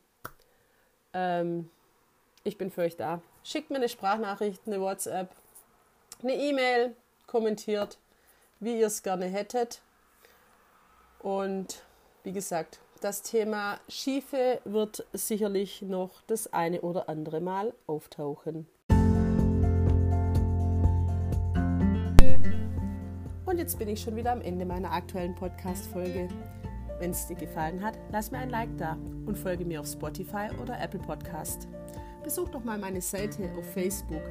Ähm, 1.14 1.70
ich 2.44 2.58
bin 2.58 2.72
für 2.72 2.82
euch 2.82 2.96
da. 2.96 3.22
Schickt 3.44 3.70
mir 3.70 3.78
eine 3.78 3.90
Sprachnachricht, 3.90 4.62
eine 4.66 4.80
WhatsApp, 4.80 5.30
eine 6.22 6.36
E-Mail, 6.36 6.96
kommentiert, 7.28 7.98
wie 8.60 8.80
ihr 8.80 8.88
es 8.88 9.04
gerne 9.04 9.26
hättet. 9.26 9.82
Und 11.20 11.84
wie 12.24 12.32
gesagt, 12.32 12.80
das 13.02 13.22
Thema 13.24 13.80
Schiefe 13.90 14.62
wird 14.64 15.06
sicherlich 15.14 15.82
noch 15.82 16.22
das 16.28 16.54
eine 16.54 16.82
oder 16.82 17.10
andere 17.10 17.42
Mal 17.42 17.74
auftauchen. 17.88 18.68
Und 23.46 23.58
jetzt 23.58 23.80
bin 23.80 23.90
ich 23.90 24.02
schon 24.02 24.16
wieder 24.16 24.32
am 24.32 24.42
Ende 24.42 24.66
meiner 24.66 24.92
aktuellen 24.92 25.36
Podcast-Folge. 25.36 26.30
Wenn 27.02 27.10
es 27.12 27.26
dir 27.26 27.36
gefallen 27.36 27.82
hat, 27.82 27.98
lass 28.12 28.30
mir 28.30 28.38
ein 28.38 28.52
Like 28.52 28.78
da 28.78 28.96
und 29.26 29.36
folge 29.36 29.66
mir 29.66 29.80
auf 29.80 29.88
Spotify 29.88 30.50
oder 30.62 30.80
Apple 30.80 31.00
Podcast. 31.00 31.68
Besuch 32.24 32.50
doch 32.50 32.64
mal 32.64 32.78
meine 32.78 33.02
Seite 33.02 33.50
auf 33.58 33.66
Facebook 33.74 34.22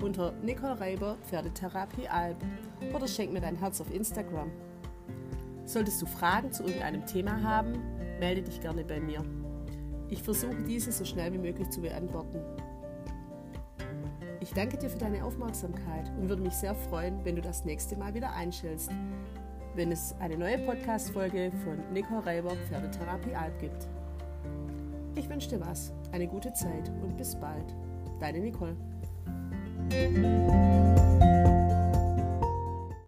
unter 0.00 0.30
Nicole 0.40 0.78
Reiber 0.78 1.16
Pferdetherapie 1.24 2.06
Alb 2.06 2.36
oder 2.94 3.08
schenk 3.08 3.32
mir 3.32 3.40
dein 3.40 3.56
Herz 3.56 3.80
auf 3.80 3.92
Instagram. 3.92 4.52
Solltest 5.64 6.00
du 6.02 6.06
Fragen 6.06 6.52
zu 6.52 6.62
irgendeinem 6.62 7.04
Thema 7.04 7.42
haben, 7.42 7.72
melde 8.20 8.42
dich 8.42 8.60
gerne 8.60 8.84
bei 8.84 9.00
mir. 9.00 9.24
Ich 10.08 10.22
versuche 10.22 10.62
diese 10.68 10.92
so 10.92 11.04
schnell 11.04 11.32
wie 11.32 11.38
möglich 11.38 11.68
zu 11.70 11.80
beantworten. 11.80 12.38
Ich 14.38 14.52
danke 14.52 14.78
dir 14.78 14.88
für 14.88 14.98
deine 14.98 15.24
Aufmerksamkeit 15.24 16.12
und 16.16 16.28
würde 16.28 16.42
mich 16.42 16.54
sehr 16.54 16.76
freuen, 16.76 17.24
wenn 17.24 17.34
du 17.34 17.42
das 17.42 17.64
nächste 17.64 17.96
Mal 17.96 18.14
wieder 18.14 18.32
einschältst, 18.34 18.92
wenn 19.74 19.92
es 19.92 20.14
eine 20.20 20.36
neue 20.36 20.58
Podcast-Folge 20.58 21.50
von 21.64 21.78
Nicole 21.92 22.24
Reiber 22.24 22.56
Pferdetherapie 22.68 23.34
Alp 23.34 23.58
gibt. 23.60 23.88
Ich 25.16 25.28
wünsche 25.28 25.48
dir 25.48 25.60
was, 25.60 25.92
eine 26.12 26.26
gute 26.26 26.52
Zeit 26.52 26.90
und 27.02 27.16
bis 27.16 27.34
bald. 27.36 27.74
Deine 28.20 28.38
Nicole. 28.40 28.76